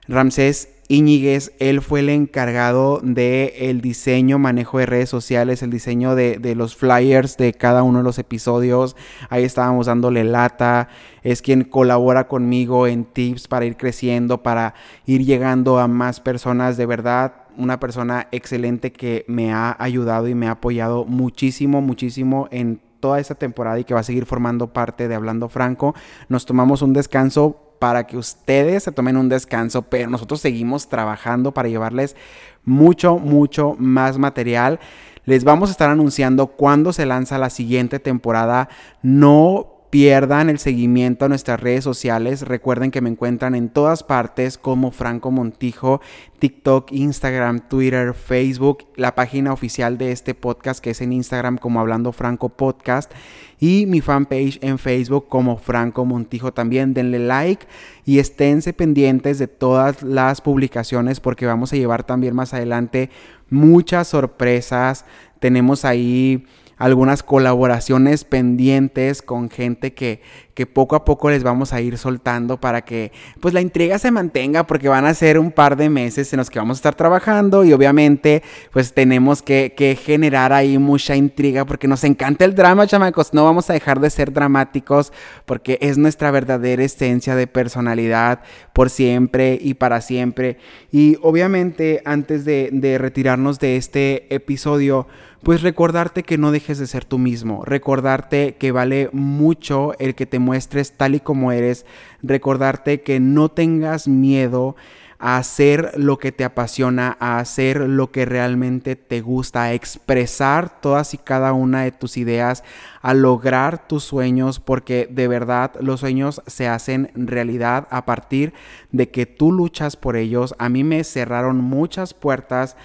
Ramsés 0.08 0.73
Iñiguez, 0.88 1.52
él 1.60 1.80
fue 1.80 2.00
el 2.00 2.10
encargado 2.10 3.00
de 3.02 3.70
el 3.70 3.80
diseño, 3.80 4.38
manejo 4.38 4.78
de 4.78 4.86
redes 4.86 5.08
sociales, 5.08 5.62
el 5.62 5.70
diseño 5.70 6.14
de, 6.14 6.38
de, 6.38 6.54
los 6.54 6.76
flyers 6.76 7.38
de 7.38 7.54
cada 7.54 7.82
uno 7.82 7.98
de 7.98 8.04
los 8.04 8.18
episodios. 8.18 8.94
Ahí 9.30 9.44
estábamos 9.44 9.86
dándole 9.86 10.24
lata. 10.24 10.88
Es 11.22 11.40
quien 11.40 11.64
colabora 11.64 12.28
conmigo 12.28 12.86
en 12.86 13.04
tips 13.06 13.48
para 13.48 13.64
ir 13.64 13.78
creciendo, 13.78 14.42
para 14.42 14.74
ir 15.06 15.24
llegando 15.24 15.78
a 15.78 15.88
más 15.88 16.20
personas. 16.20 16.76
De 16.76 16.84
verdad, 16.84 17.32
una 17.56 17.80
persona 17.80 18.28
excelente 18.30 18.92
que 18.92 19.24
me 19.26 19.52
ha 19.52 19.74
ayudado 19.78 20.28
y 20.28 20.34
me 20.34 20.48
ha 20.48 20.52
apoyado 20.52 21.04
muchísimo, 21.06 21.80
muchísimo 21.80 22.48
en 22.50 22.80
toda 23.00 23.20
esta 23.20 23.34
temporada 23.34 23.78
y 23.78 23.84
que 23.84 23.94
va 23.94 24.00
a 24.00 24.04
seguir 24.04 24.26
formando 24.26 24.72
parte 24.72 25.08
de 25.08 25.14
Hablando 25.14 25.48
Franco. 25.48 25.94
Nos 26.28 26.46
tomamos 26.46 26.82
un 26.82 26.92
descanso 26.92 27.63
para 27.84 28.06
que 28.06 28.16
ustedes 28.16 28.82
se 28.84 28.92
tomen 28.92 29.18
un 29.18 29.28
descanso, 29.28 29.82
pero 29.82 30.08
nosotros 30.08 30.40
seguimos 30.40 30.88
trabajando 30.88 31.52
para 31.52 31.68
llevarles 31.68 32.16
mucho, 32.64 33.18
mucho 33.18 33.76
más 33.78 34.16
material. 34.16 34.80
Les 35.26 35.44
vamos 35.44 35.68
a 35.68 35.72
estar 35.72 35.90
anunciando 35.90 36.46
cuándo 36.46 36.94
se 36.94 37.04
lanza 37.04 37.36
la 37.36 37.50
siguiente 37.50 37.98
temporada. 37.98 38.70
No 39.02 39.73
pierdan 39.94 40.50
el 40.50 40.58
seguimiento 40.58 41.24
a 41.24 41.28
nuestras 41.28 41.60
redes 41.60 41.84
sociales. 41.84 42.42
Recuerden 42.42 42.90
que 42.90 43.00
me 43.00 43.10
encuentran 43.10 43.54
en 43.54 43.68
todas 43.68 44.02
partes 44.02 44.58
como 44.58 44.90
Franco 44.90 45.30
Montijo, 45.30 46.00
TikTok, 46.40 46.90
Instagram, 46.90 47.68
Twitter, 47.68 48.12
Facebook, 48.12 48.88
la 48.96 49.14
página 49.14 49.52
oficial 49.52 49.96
de 49.96 50.10
este 50.10 50.34
podcast 50.34 50.82
que 50.82 50.90
es 50.90 51.00
en 51.00 51.12
Instagram 51.12 51.58
como 51.58 51.78
Hablando 51.78 52.10
Franco 52.10 52.48
Podcast 52.48 53.12
y 53.60 53.86
mi 53.86 54.00
fanpage 54.00 54.58
en 54.62 54.78
Facebook 54.78 55.28
como 55.28 55.58
Franco 55.58 56.04
Montijo 56.04 56.52
también. 56.52 56.92
Denle 56.92 57.20
like 57.20 57.64
y 58.04 58.18
esténse 58.18 58.72
pendientes 58.72 59.38
de 59.38 59.46
todas 59.46 60.02
las 60.02 60.40
publicaciones 60.40 61.20
porque 61.20 61.46
vamos 61.46 61.72
a 61.72 61.76
llevar 61.76 62.02
también 62.02 62.34
más 62.34 62.52
adelante 62.52 63.10
muchas 63.48 64.08
sorpresas. 64.08 65.04
Tenemos 65.38 65.84
ahí 65.84 66.46
algunas 66.76 67.22
colaboraciones 67.22 68.24
pendientes 68.24 69.22
con 69.22 69.50
gente 69.50 69.94
que, 69.94 70.20
que 70.54 70.66
poco 70.66 70.96
a 70.96 71.04
poco 71.04 71.30
les 71.30 71.42
vamos 71.42 71.72
a 71.72 71.80
ir 71.80 71.98
soltando 71.98 72.58
para 72.58 72.82
que 72.82 73.12
pues 73.40 73.52
la 73.54 73.60
intriga 73.60 73.98
se 73.98 74.10
mantenga 74.10 74.66
porque 74.66 74.88
van 74.88 75.04
a 75.04 75.14
ser 75.14 75.38
un 75.38 75.52
par 75.52 75.76
de 75.76 75.90
meses 75.90 76.32
en 76.32 76.38
los 76.38 76.50
que 76.50 76.58
vamos 76.58 76.78
a 76.78 76.80
estar 76.80 76.94
trabajando 76.94 77.64
y 77.64 77.72
obviamente 77.72 78.42
pues 78.72 78.94
tenemos 78.94 79.42
que, 79.42 79.74
que 79.76 79.96
generar 79.96 80.52
ahí 80.52 80.78
mucha 80.78 81.16
intriga 81.16 81.64
porque 81.64 81.88
nos 81.88 82.04
encanta 82.04 82.44
el 82.44 82.54
drama 82.54 82.86
chamacos, 82.86 83.34
no 83.34 83.44
vamos 83.44 83.68
a 83.70 83.72
dejar 83.72 84.00
de 84.00 84.10
ser 84.10 84.32
dramáticos 84.32 85.12
porque 85.44 85.78
es 85.80 85.98
nuestra 85.98 86.30
verdadera 86.30 86.84
esencia 86.84 87.34
de 87.34 87.46
personalidad 87.46 88.40
por 88.72 88.90
siempre 88.90 89.58
y 89.60 89.74
para 89.74 90.00
siempre. 90.00 90.58
Y 90.90 91.16
obviamente 91.22 92.02
antes 92.04 92.44
de, 92.44 92.98
retirarnos 92.98 93.58
de 93.58 93.76
este 93.76 94.32
episodio 94.34 95.06
pues 95.42 95.60
recordarte 95.60 96.22
que 96.22 96.38
no 96.38 96.52
dejes 96.52 96.78
de 96.78 96.86
ser 96.86 97.04
tú 97.04 97.18
mismo, 97.18 97.66
recordarte 97.66 98.56
que 98.58 98.72
vale 98.72 99.10
mucho 99.12 99.92
el 99.98 100.14
que 100.14 100.24
te 100.24 100.38
muestres 100.44 100.92
tal 100.92 101.14
y 101.14 101.20
como 101.20 101.50
eres, 101.50 101.86
recordarte 102.22 103.02
que 103.02 103.18
no 103.18 103.48
tengas 103.50 104.06
miedo 104.06 104.76
a 105.18 105.38
hacer 105.38 105.92
lo 105.96 106.18
que 106.18 106.32
te 106.32 106.44
apasiona, 106.44 107.16
a 107.18 107.38
hacer 107.38 107.80
lo 107.80 108.10
que 108.10 108.26
realmente 108.26 108.94
te 108.94 109.22
gusta, 109.22 109.62
a 109.62 109.72
expresar 109.72 110.80
todas 110.82 111.14
y 111.14 111.18
cada 111.18 111.54
una 111.54 111.82
de 111.82 111.92
tus 111.92 112.18
ideas, 112.18 112.62
a 113.00 113.14
lograr 113.14 113.88
tus 113.88 114.04
sueños, 114.04 114.60
porque 114.60 115.08
de 115.10 115.26
verdad 115.26 115.72
los 115.80 116.00
sueños 116.00 116.42
se 116.46 116.68
hacen 116.68 117.10
realidad 117.14 117.88
a 117.90 118.04
partir 118.04 118.52
de 118.92 119.10
que 119.10 119.24
tú 119.24 119.50
luchas 119.50 119.96
por 119.96 120.16
ellos. 120.16 120.54
A 120.58 120.68
mí 120.68 120.84
me 120.84 121.02
cerraron 121.04 121.56
muchas 121.56 122.12
puertas 122.12 122.76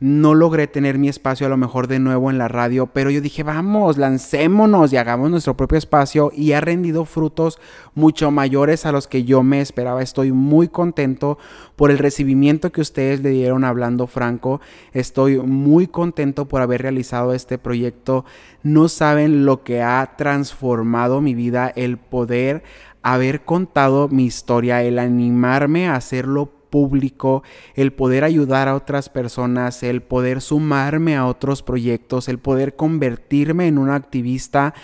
no 0.00 0.34
logré 0.34 0.68
tener 0.68 0.96
mi 0.96 1.08
espacio 1.08 1.46
a 1.46 1.50
lo 1.50 1.56
mejor 1.56 1.88
de 1.88 1.98
nuevo 1.98 2.30
en 2.30 2.38
la 2.38 2.46
radio, 2.46 2.86
pero 2.86 3.10
yo 3.10 3.20
dije, 3.20 3.42
vamos, 3.42 3.96
lancémonos 3.96 4.92
y 4.92 4.96
hagamos 4.96 5.30
nuestro 5.30 5.56
propio 5.56 5.78
espacio 5.78 6.30
y 6.34 6.52
ha 6.52 6.60
rendido 6.60 7.04
frutos 7.04 7.58
mucho 7.94 8.30
mayores 8.30 8.86
a 8.86 8.92
los 8.92 9.08
que 9.08 9.24
yo 9.24 9.42
me 9.42 9.60
esperaba. 9.60 10.02
Estoy 10.02 10.30
muy 10.30 10.68
contento 10.68 11.38
por 11.74 11.90
el 11.90 11.98
recibimiento 11.98 12.70
que 12.70 12.80
ustedes 12.80 13.20
le 13.22 13.30
dieron 13.30 13.64
hablando 13.64 14.06
franco. 14.06 14.60
Estoy 14.92 15.38
muy 15.38 15.88
contento 15.88 16.46
por 16.46 16.62
haber 16.62 16.82
realizado 16.82 17.34
este 17.34 17.58
proyecto. 17.58 18.24
No 18.62 18.88
saben 18.88 19.44
lo 19.44 19.64
que 19.64 19.82
ha 19.82 20.14
transformado 20.16 21.20
mi 21.20 21.34
vida 21.34 21.72
el 21.74 21.98
poder 21.98 22.62
haber 23.02 23.44
contado 23.44 24.08
mi 24.08 24.24
historia, 24.24 24.82
el 24.82 24.98
animarme 24.98 25.88
a 25.88 25.96
hacerlo 25.96 26.57
público, 26.70 27.42
el 27.74 27.92
poder 27.92 28.24
ayudar 28.24 28.68
a 28.68 28.74
otras 28.74 29.08
personas, 29.08 29.82
el 29.82 30.02
poder 30.02 30.40
sumarme 30.40 31.16
a 31.16 31.26
otros 31.26 31.62
proyectos, 31.62 32.28
el 32.28 32.38
poder 32.38 32.76
convertirme 32.76 33.66
en 33.66 33.78
un 33.78 33.90
activista 33.90 34.74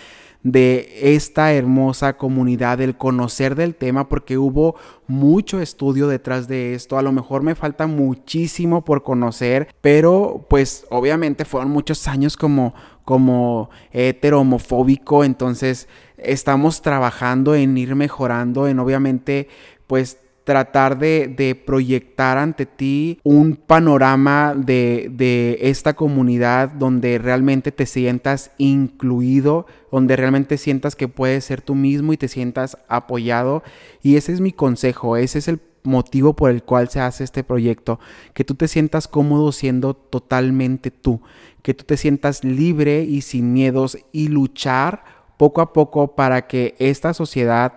de 0.45 1.15
esta 1.15 1.55
hermosa 1.55 2.19
comunidad, 2.19 2.81
el 2.83 2.97
conocer 2.97 3.55
del 3.55 3.75
tema, 3.75 4.11
porque 4.11 4.37
hubo 4.37 4.77
mucho 5.07 5.59
estudio 5.61 6.07
detrás 6.07 6.47
de 6.49 6.75
esto. 6.75 6.99
A 6.99 7.03
lo 7.03 7.13
mejor 7.13 7.43
me 7.43 7.55
falta 7.55 7.87
muchísimo 7.87 8.85
por 8.85 9.03
conocer, 9.03 9.75
pero 9.81 10.47
pues 10.49 10.87
obviamente 10.91 11.47
fueron 11.47 11.71
muchos 11.71 12.07
años 12.07 12.37
como, 12.37 12.75
como 13.07 13.71
hetero 13.91 14.41
homofóbico, 14.41 15.25
entonces 15.25 15.89
estamos 16.19 16.83
trabajando 16.83 17.55
en 17.55 17.77
ir 17.79 17.95
mejorando, 17.95 18.69
en 18.69 18.79
obviamente 18.79 19.49
pues 19.87 20.19
tratar 20.45 20.99
de, 20.99 21.63
proyectar 21.67 22.39
ante 22.39 22.67
ti 22.67 23.19
un 23.25 23.57
panorama 23.57 24.55
de, 24.55 25.11
de, 25.11 25.59
esta 25.63 25.95
comunidad 25.95 26.69
donde 26.69 27.19
realmente 27.19 27.73
te 27.73 27.87
sientas 27.87 28.51
incluido, 28.59 29.67
donde 29.91 30.17
realmente 30.17 30.59
sientas 30.59 30.97
que 30.97 31.09
puedes 31.09 31.45
ser 31.45 31.63
tú 31.63 31.75
mismo 31.75 32.13
y 32.13 32.19
te 32.19 32.29
sientas 32.29 32.77
apoyado. 32.89 33.63
Y 34.03 34.17
ese 34.17 34.33
es 34.33 34.41
mi 34.41 34.53
consejo, 34.53 35.17
ese 35.17 35.39
es 35.39 35.49
el 35.49 35.61
motivo 35.85 36.35
por 36.35 36.51
el 36.51 36.63
cual 36.63 36.89
se 36.89 37.01
hace 37.01 37.25
este 37.25 37.45
proyecto, 37.45 38.01
que 38.33 38.45
tú 38.45 38.55
te 38.55 38.69
sientas 38.69 39.07
cómodo 39.07 39.53
siendo 39.53 39.95
totalmente 39.95 40.91
tú, 40.91 41.21
que 41.63 41.75
tú 41.75 41.85
te 41.85 41.97
sientas 41.97 42.43
libre 42.43 43.03
y 43.03 43.21
sin 43.21 43.53
miedos 43.53 43.99
y 44.11 44.29
luchar 44.29 45.05
poco 45.37 45.61
a 45.61 45.73
poco 45.73 46.15
para 46.15 46.47
que 46.47 46.75
esta 46.79 47.15
sociedad 47.15 47.75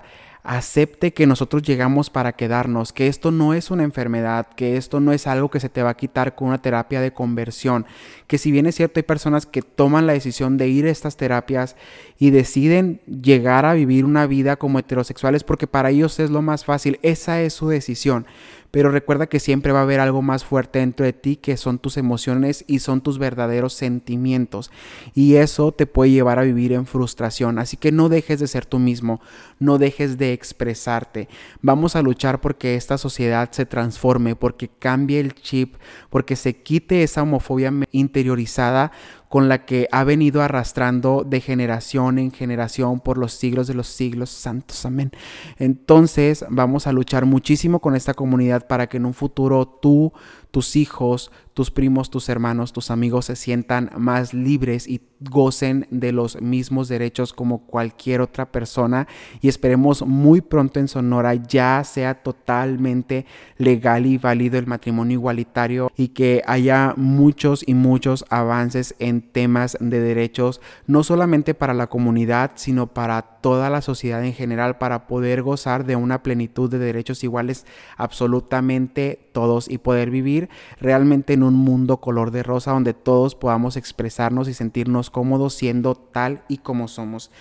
acepte 0.47 1.11
que 1.13 1.27
nosotros 1.27 1.61
llegamos 1.61 2.09
para 2.09 2.31
quedarnos, 2.31 2.93
que 2.93 3.07
esto 3.07 3.31
no 3.31 3.53
es 3.53 3.69
una 3.69 3.83
enfermedad, 3.83 4.47
que 4.55 4.77
esto 4.77 5.01
no 5.01 5.11
es 5.11 5.27
algo 5.27 5.51
que 5.51 5.59
se 5.59 5.67
te 5.67 5.83
va 5.83 5.89
a 5.89 5.97
quitar 5.97 6.35
con 6.35 6.47
una 6.47 6.61
terapia 6.61 7.01
de 7.01 7.11
conversión, 7.11 7.85
que 8.27 8.37
si 8.37 8.49
bien 8.49 8.65
es 8.65 8.75
cierto 8.75 8.97
hay 8.97 9.03
personas 9.03 9.45
que 9.45 9.61
toman 9.61 10.07
la 10.07 10.13
decisión 10.13 10.55
de 10.55 10.69
ir 10.69 10.85
a 10.85 10.89
estas 10.89 11.17
terapias 11.17 11.75
y 12.17 12.29
deciden 12.29 13.01
llegar 13.05 13.65
a 13.65 13.73
vivir 13.73 14.05
una 14.05 14.25
vida 14.25 14.55
como 14.55 14.79
heterosexuales 14.79 15.43
porque 15.43 15.67
para 15.67 15.89
ellos 15.89 16.17
es 16.17 16.29
lo 16.29 16.41
más 16.41 16.63
fácil, 16.63 16.97
esa 17.01 17.41
es 17.41 17.51
su 17.51 17.67
decisión, 17.67 18.25
pero 18.71 18.91
recuerda 18.91 19.27
que 19.27 19.39
siempre 19.39 19.71
va 19.71 19.79
a 19.79 19.83
haber 19.83 19.99
algo 19.99 20.21
más 20.21 20.43
fuerte 20.43 20.79
dentro 20.79 21.05
de 21.05 21.13
ti 21.13 21.35
que 21.35 21.57
son 21.57 21.79
tus 21.79 21.97
emociones 21.97 22.65
y 22.67 22.79
son 22.79 23.01
tus 23.01 23.19
verdaderos 23.19 23.73
sentimientos. 23.73 24.71
Y 25.13 25.35
eso 25.35 25.71
te 25.71 25.87
puede 25.87 26.11
llevar 26.11 26.39
a 26.39 26.43
vivir 26.43 26.73
en 26.73 26.85
frustración. 26.85 27.59
Así 27.59 27.77
que 27.77 27.91
no 27.91 28.09
dejes 28.09 28.39
de 28.39 28.47
ser 28.47 28.65
tú 28.65 28.79
mismo, 28.79 29.21
no 29.59 29.77
dejes 29.77 30.17
de 30.17 30.33
expresarte. 30.33 31.29
Vamos 31.61 31.95
a 31.95 32.01
luchar 32.01 32.41
porque 32.41 32.75
esta 32.75 32.97
sociedad 32.97 33.49
se 33.51 33.65
transforme, 33.65 34.35
porque 34.35 34.69
cambie 34.69 35.19
el 35.19 35.33
chip, 35.33 35.75
porque 36.09 36.35
se 36.35 36.61
quite 36.61 37.03
esa 37.03 37.23
homofobia 37.23 37.73
interiorizada 37.91 38.91
con 39.29 39.49
la 39.49 39.65
que 39.65 39.87
ha 39.91 40.03
venido 40.03 40.41
arrastrando 40.41 41.23
de 41.25 41.41
generación 41.41 42.19
en 42.19 42.31
generación 42.31 42.99
por 42.99 43.17
los 43.17 43.33
siglos 43.33 43.67
de 43.67 43.73
los 43.73 43.87
siglos 43.87 44.29
santos. 44.29 44.85
Amén. 44.85 45.11
Entonces 45.57 46.45
vamos 46.49 46.87
a 46.87 46.91
luchar 46.91 47.25
muchísimo 47.25 47.79
con 47.79 47.95
esta 47.95 48.13
comunidad 48.13 48.67
para 48.67 48.87
que 48.87 48.97
en 48.97 49.05
un 49.05 49.13
futuro 49.13 49.67
tú, 49.67 50.13
tus 50.51 50.75
hijos, 50.75 51.31
tus 51.57 51.71
primos, 51.71 52.11
tus 52.11 52.29
hermanos, 52.29 52.71
tus 52.71 52.91
amigos 52.91 53.25
se 53.25 53.35
sientan 53.35 53.89
más 53.97 54.31
libres 54.31 54.87
y 54.87 55.01
gocen 55.19 55.87
de 55.89 56.11
los 56.11 56.39
mismos 56.39 56.87
derechos 56.87 57.33
como 57.33 57.65
cualquier 57.65 58.21
otra 58.21 58.51
persona. 58.51 59.07
Y 59.41 59.47
esperemos 59.47 60.05
muy 60.05 60.41
pronto 60.41 60.79
en 60.79 60.87
Sonora 60.87 61.33
ya 61.33 61.83
sea 61.83 62.21
totalmente 62.21 63.25
legal 63.57 64.05
y 64.05 64.19
válido 64.19 64.59
el 64.59 64.67
matrimonio 64.67 65.15
igualitario 65.15 65.91
y 65.95 66.09
que 66.09 66.43
haya 66.45 66.93
muchos 66.95 67.63
y 67.65 67.73
muchos 67.73 68.23
avances 68.29 68.93
en 68.99 69.23
temas 69.23 69.77
de 69.79 69.99
derechos 69.99 70.61
no 70.85 71.01
solamente 71.01 71.55
para 71.55 71.73
la 71.73 71.87
comunidad 71.87 72.51
sino 72.53 72.85
para 72.85 73.23
toda 73.41 73.71
la 73.71 73.81
sociedad 73.81 74.23
en 74.23 74.33
general 74.33 74.77
para 74.77 75.07
poder 75.07 75.41
gozar 75.41 75.85
de 75.85 75.95
una 75.95 76.21
plenitud 76.21 76.69
de 76.69 76.77
derechos 76.77 77.23
iguales 77.23 77.65
absolutamente 77.95 79.27
todos 79.31 79.69
y 79.69 79.77
poder 79.77 80.09
vivir. 80.09 80.49
Realmente 80.79 81.33
en 81.33 81.43
un 81.47 81.55
mundo 81.55 81.97
color 81.97 82.31
de 82.31 82.43
rosa 82.43 82.71
donde 82.71 82.93
todos 82.93 83.35
podamos 83.35 83.77
expresarnos 83.77 84.47
y 84.47 84.53
sentirnos 84.53 85.09
cómodos 85.09 85.53
siendo 85.53 85.95
tal 85.95 86.43
y 86.47 86.57
como 86.59 86.87
somos. 86.87 87.31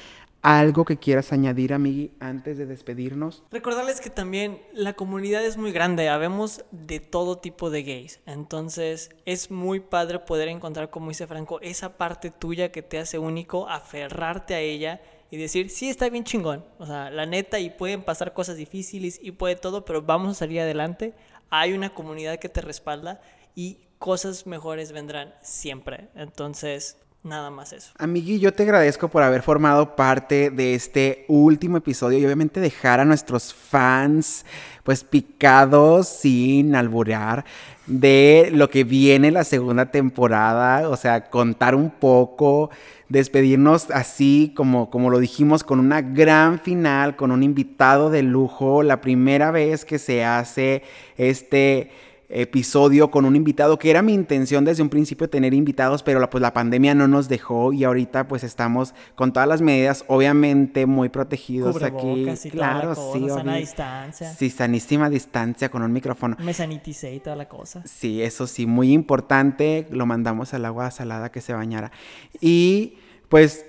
¿Algo 0.42 0.84
que 0.84 0.96
quieras 0.96 1.32
añadir, 1.32 1.74
Amigui, 1.74 2.12
antes 2.20 2.56
de 2.56 2.66
despedirnos? 2.66 3.42
Recordarles 3.50 4.00
que 4.00 4.10
también 4.10 4.62
la 4.72 4.92
comunidad 4.92 5.44
es 5.44 5.56
muy 5.56 5.72
grande, 5.72 6.08
habemos 6.08 6.64
de 6.70 7.00
todo 7.00 7.38
tipo 7.38 7.68
de 7.68 7.82
gays. 7.82 8.20
Entonces 8.26 9.10
es 9.24 9.50
muy 9.50 9.80
padre 9.80 10.20
poder 10.20 10.46
encontrar, 10.46 10.90
como 10.90 11.08
dice 11.08 11.26
Franco, 11.26 11.60
esa 11.62 11.96
parte 11.96 12.30
tuya 12.30 12.70
que 12.70 12.82
te 12.82 13.00
hace 13.00 13.18
único, 13.18 13.68
aferrarte 13.68 14.54
a 14.54 14.60
ella 14.60 15.00
y 15.32 15.36
decir, 15.36 15.68
sí, 15.68 15.88
está 15.88 16.08
bien 16.10 16.22
chingón. 16.22 16.64
O 16.78 16.86
sea, 16.86 17.10
la 17.10 17.26
neta, 17.26 17.58
y 17.58 17.70
pueden 17.70 18.04
pasar 18.04 18.32
cosas 18.32 18.56
difíciles 18.56 19.18
y 19.20 19.32
puede 19.32 19.56
todo, 19.56 19.84
pero 19.84 20.02
vamos 20.02 20.30
a 20.30 20.34
salir 20.34 20.60
adelante. 20.60 21.14
Hay 21.50 21.72
una 21.72 21.92
comunidad 21.92 22.38
que 22.38 22.48
te 22.48 22.60
respalda 22.60 23.20
y 23.56 23.78
cosas 23.98 24.46
mejores 24.46 24.92
vendrán 24.92 25.34
siempre. 25.42 26.08
Entonces, 26.14 26.96
nada 27.22 27.50
más 27.50 27.72
eso. 27.72 27.92
Amigui, 27.98 28.38
yo 28.38 28.52
te 28.52 28.62
agradezco 28.62 29.08
por 29.08 29.22
haber 29.22 29.42
formado 29.42 29.96
parte 29.96 30.50
de 30.50 30.74
este 30.74 31.24
último 31.28 31.76
episodio 31.78 32.18
y 32.18 32.24
obviamente 32.24 32.60
dejar 32.60 33.00
a 33.00 33.04
nuestros 33.04 33.52
fans 33.52 34.46
pues 34.84 35.02
picados 35.02 36.08
sin 36.08 36.74
alburear 36.76 37.44
de 37.86 38.50
lo 38.52 38.70
que 38.70 38.84
viene 38.84 39.30
la 39.30 39.44
segunda 39.44 39.86
temporada, 39.86 40.88
o 40.88 40.96
sea, 40.96 41.28
contar 41.28 41.74
un 41.74 41.90
poco, 41.90 42.70
despedirnos 43.08 43.90
así 43.90 44.52
como, 44.56 44.90
como 44.90 45.10
lo 45.10 45.18
dijimos, 45.18 45.62
con 45.62 45.78
una 45.78 46.02
gran 46.02 46.60
final, 46.60 47.16
con 47.16 47.30
un 47.30 47.42
invitado 47.42 48.10
de 48.10 48.22
lujo, 48.22 48.82
la 48.82 49.00
primera 49.00 49.50
vez 49.50 49.84
que 49.84 49.98
se 49.98 50.24
hace 50.24 50.82
este 51.16 51.90
episodio 52.28 53.10
con 53.10 53.24
un 53.24 53.36
invitado 53.36 53.78
que 53.78 53.90
era 53.90 54.02
mi 54.02 54.12
intención 54.12 54.64
desde 54.64 54.82
un 54.82 54.88
principio 54.88 55.30
tener 55.30 55.54
invitados, 55.54 56.02
pero 56.02 56.18
la, 56.20 56.28
pues 56.30 56.42
la 56.42 56.52
pandemia 56.52 56.94
no 56.94 57.08
nos 57.08 57.28
dejó 57.28 57.72
y 57.72 57.84
ahorita 57.84 58.26
pues 58.26 58.44
estamos 58.44 58.94
con 59.14 59.32
todas 59.32 59.48
las 59.48 59.60
medidas 59.62 60.04
obviamente 60.08 60.86
muy 60.86 61.08
protegidos 61.08 61.82
aquí. 61.82 62.26
Y 62.44 62.50
claro, 62.50 62.94
sí, 62.94 63.28
sana 63.28 63.56
distancia. 63.56 64.32
Sí, 64.32 64.50
sanísima 64.50 65.10
distancia 65.10 65.68
con 65.68 65.82
un 65.82 65.92
micrófono. 65.92 66.36
Me 66.40 66.54
saniticé 66.54 67.14
y 67.14 67.20
toda 67.20 67.36
la 67.36 67.48
cosa. 67.48 67.82
Sí, 67.84 68.22
eso 68.22 68.46
sí, 68.46 68.66
muy 68.66 68.92
importante, 68.92 69.86
lo 69.90 70.06
mandamos 70.06 70.54
al 70.54 70.64
agua 70.64 70.90
salada 70.90 71.30
que 71.30 71.40
se 71.40 71.52
bañara. 71.52 71.92
Y 72.40 72.94
pues 73.28 73.64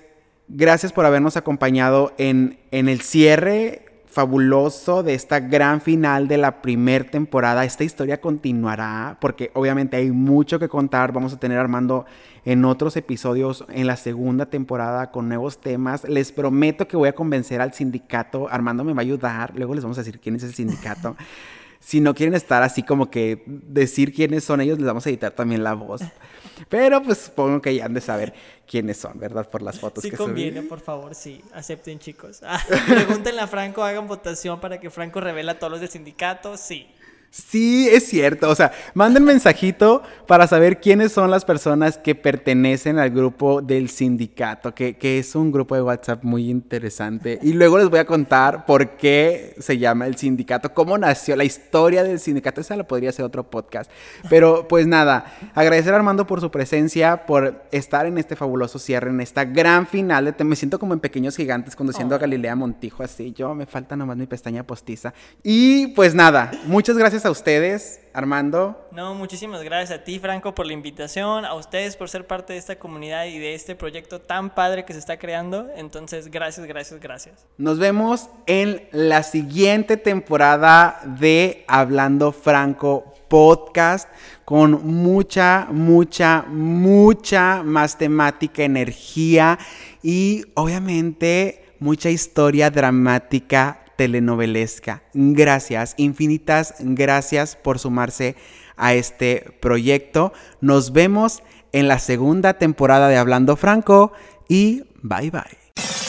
gracias 0.48 0.92
por 0.92 1.04
habernos 1.04 1.36
acompañado 1.36 2.12
en, 2.18 2.58
en 2.70 2.88
el 2.88 3.00
cierre 3.02 3.87
fabuloso 4.18 5.04
de 5.04 5.14
esta 5.14 5.38
gran 5.38 5.80
final 5.80 6.26
de 6.26 6.38
la 6.38 6.60
primer 6.60 7.08
temporada. 7.08 7.64
Esta 7.64 7.84
historia 7.84 8.20
continuará 8.20 9.16
porque 9.20 9.52
obviamente 9.54 9.96
hay 9.96 10.10
mucho 10.10 10.58
que 10.58 10.68
contar. 10.68 11.12
Vamos 11.12 11.32
a 11.32 11.38
tener 11.38 11.56
Armando 11.56 12.04
en 12.44 12.64
otros 12.64 12.96
episodios 12.96 13.64
en 13.68 13.86
la 13.86 13.94
segunda 13.94 14.46
temporada 14.46 15.12
con 15.12 15.28
nuevos 15.28 15.60
temas. 15.60 16.02
Les 16.02 16.32
prometo 16.32 16.88
que 16.88 16.96
voy 16.96 17.08
a 17.08 17.14
convencer 17.14 17.60
al 17.60 17.74
sindicato. 17.74 18.48
Armando 18.50 18.82
me 18.82 18.92
va 18.92 19.02
a 19.02 19.02
ayudar. 19.02 19.52
Luego 19.54 19.76
les 19.76 19.84
vamos 19.84 19.98
a 19.98 20.00
decir 20.00 20.18
quién 20.18 20.34
es 20.34 20.42
el 20.42 20.52
sindicato. 20.52 21.14
si 21.88 22.02
no 22.02 22.14
quieren 22.14 22.34
estar 22.34 22.62
así 22.62 22.82
como 22.82 23.10
que 23.10 23.42
decir 23.46 24.12
quiénes 24.12 24.44
son 24.44 24.60
ellos, 24.60 24.76
les 24.76 24.86
vamos 24.86 25.06
a 25.06 25.08
editar 25.08 25.32
también 25.32 25.64
la 25.64 25.72
voz. 25.72 26.02
Pero 26.68 27.02
pues 27.02 27.16
supongo 27.16 27.62
que 27.62 27.74
ya 27.74 27.86
han 27.86 27.94
de 27.94 28.02
saber 28.02 28.34
quiénes 28.66 28.98
son, 28.98 29.18
¿verdad? 29.18 29.48
Por 29.48 29.62
las 29.62 29.80
fotos 29.80 30.04
sí 30.04 30.10
que 30.10 30.18
conviene, 30.18 30.60
por 30.60 30.80
favor, 30.80 31.14
sí. 31.14 31.42
Acepten, 31.54 31.98
chicos. 31.98 32.40
Ah, 32.44 32.62
pregúntenle 32.86 33.40
a 33.40 33.46
Franco, 33.46 33.82
hagan 33.82 34.06
votación 34.06 34.60
para 34.60 34.78
que 34.78 34.90
Franco 34.90 35.22
revele 35.22 35.50
a 35.50 35.58
todos 35.58 35.70
los 35.70 35.80
del 35.80 35.88
sindicato. 35.88 36.58
Sí. 36.58 36.88
Sí, 37.30 37.88
es 37.90 38.06
cierto. 38.06 38.48
O 38.48 38.54
sea, 38.54 38.72
manden 38.94 39.24
mensajito 39.24 40.02
para 40.26 40.46
saber 40.46 40.80
quiénes 40.80 41.12
son 41.12 41.30
las 41.30 41.44
personas 41.44 41.98
que 41.98 42.14
pertenecen 42.14 42.98
al 42.98 43.10
grupo 43.10 43.60
del 43.62 43.90
sindicato, 43.90 44.74
que, 44.74 44.96
que, 44.96 45.18
es 45.18 45.34
un 45.34 45.52
grupo 45.52 45.74
de 45.74 45.82
WhatsApp 45.82 46.24
muy 46.24 46.50
interesante. 46.50 47.38
Y 47.42 47.52
luego 47.52 47.78
les 47.78 47.88
voy 47.88 47.98
a 47.98 48.06
contar 48.06 48.66
por 48.66 48.96
qué 48.96 49.54
se 49.58 49.78
llama 49.78 50.06
el 50.06 50.16
sindicato, 50.16 50.72
cómo 50.72 50.96
nació 50.96 51.36
la 51.36 51.44
historia 51.44 52.02
del 52.02 52.18
sindicato. 52.18 52.60
Esa 52.60 52.76
lo 52.76 52.86
podría 52.86 53.12
ser 53.12 53.24
otro 53.24 53.48
podcast. 53.48 53.90
Pero 54.28 54.66
pues 54.66 54.86
nada, 54.86 55.32
agradecer 55.54 55.92
a 55.92 55.96
Armando 55.96 56.26
por 56.26 56.40
su 56.40 56.50
presencia, 56.50 57.26
por 57.26 57.62
estar 57.72 58.06
en 58.06 58.18
este 58.18 58.36
fabuloso 58.36 58.78
cierre, 58.78 59.10
en 59.10 59.20
esta 59.20 59.44
gran 59.44 59.86
final. 59.86 60.24
De 60.24 60.44
me 60.44 60.56
siento 60.56 60.78
como 60.78 60.94
en 60.94 61.00
Pequeños 61.00 61.36
Gigantes 61.36 61.76
conduciendo 61.76 62.14
a 62.14 62.18
Galilea 62.18 62.56
Montijo, 62.56 63.02
así. 63.02 63.32
Yo 63.32 63.54
me 63.54 63.66
falta 63.66 63.96
nomás 63.96 64.16
mi 64.16 64.26
pestaña 64.26 64.66
postiza. 64.66 65.12
Y 65.42 65.88
pues 65.88 66.14
nada, 66.14 66.50
muchas 66.66 66.96
gracias 67.18 67.30
a 67.30 67.32
ustedes, 67.32 68.00
Armando. 68.12 68.88
No, 68.92 69.12
muchísimas 69.12 69.64
gracias 69.64 69.98
a 69.98 70.04
ti, 70.04 70.20
Franco, 70.20 70.54
por 70.54 70.66
la 70.66 70.72
invitación, 70.72 71.44
a 71.44 71.54
ustedes 71.54 71.96
por 71.96 72.08
ser 72.08 72.28
parte 72.28 72.52
de 72.52 72.60
esta 72.60 72.78
comunidad 72.78 73.26
y 73.26 73.40
de 73.40 73.54
este 73.54 73.74
proyecto 73.74 74.20
tan 74.20 74.54
padre 74.54 74.84
que 74.84 74.92
se 74.92 75.00
está 75.00 75.18
creando. 75.18 75.68
Entonces, 75.74 76.30
gracias, 76.30 76.64
gracias, 76.66 77.00
gracias. 77.00 77.44
Nos 77.56 77.80
vemos 77.80 78.28
en 78.46 78.86
la 78.92 79.24
siguiente 79.24 79.96
temporada 79.96 81.00
de 81.18 81.64
Hablando 81.66 82.30
Franco 82.30 83.14
podcast 83.26 84.08
con 84.44 84.86
mucha, 84.86 85.66
mucha, 85.72 86.44
mucha 86.46 87.64
más 87.64 87.98
temática, 87.98 88.62
energía 88.62 89.58
y 90.04 90.44
obviamente 90.54 91.64
mucha 91.80 92.10
historia 92.10 92.70
dramática 92.70 93.80
telenovelesca. 93.98 95.02
Gracias, 95.12 95.94
infinitas 95.96 96.76
gracias 96.78 97.56
por 97.56 97.80
sumarse 97.80 98.36
a 98.76 98.94
este 98.94 99.58
proyecto. 99.60 100.32
Nos 100.60 100.92
vemos 100.92 101.42
en 101.72 101.88
la 101.88 101.98
segunda 101.98 102.54
temporada 102.54 103.08
de 103.08 103.16
Hablando 103.16 103.56
Franco 103.56 104.12
y 104.48 104.84
bye 105.02 105.30
bye. 105.32 106.07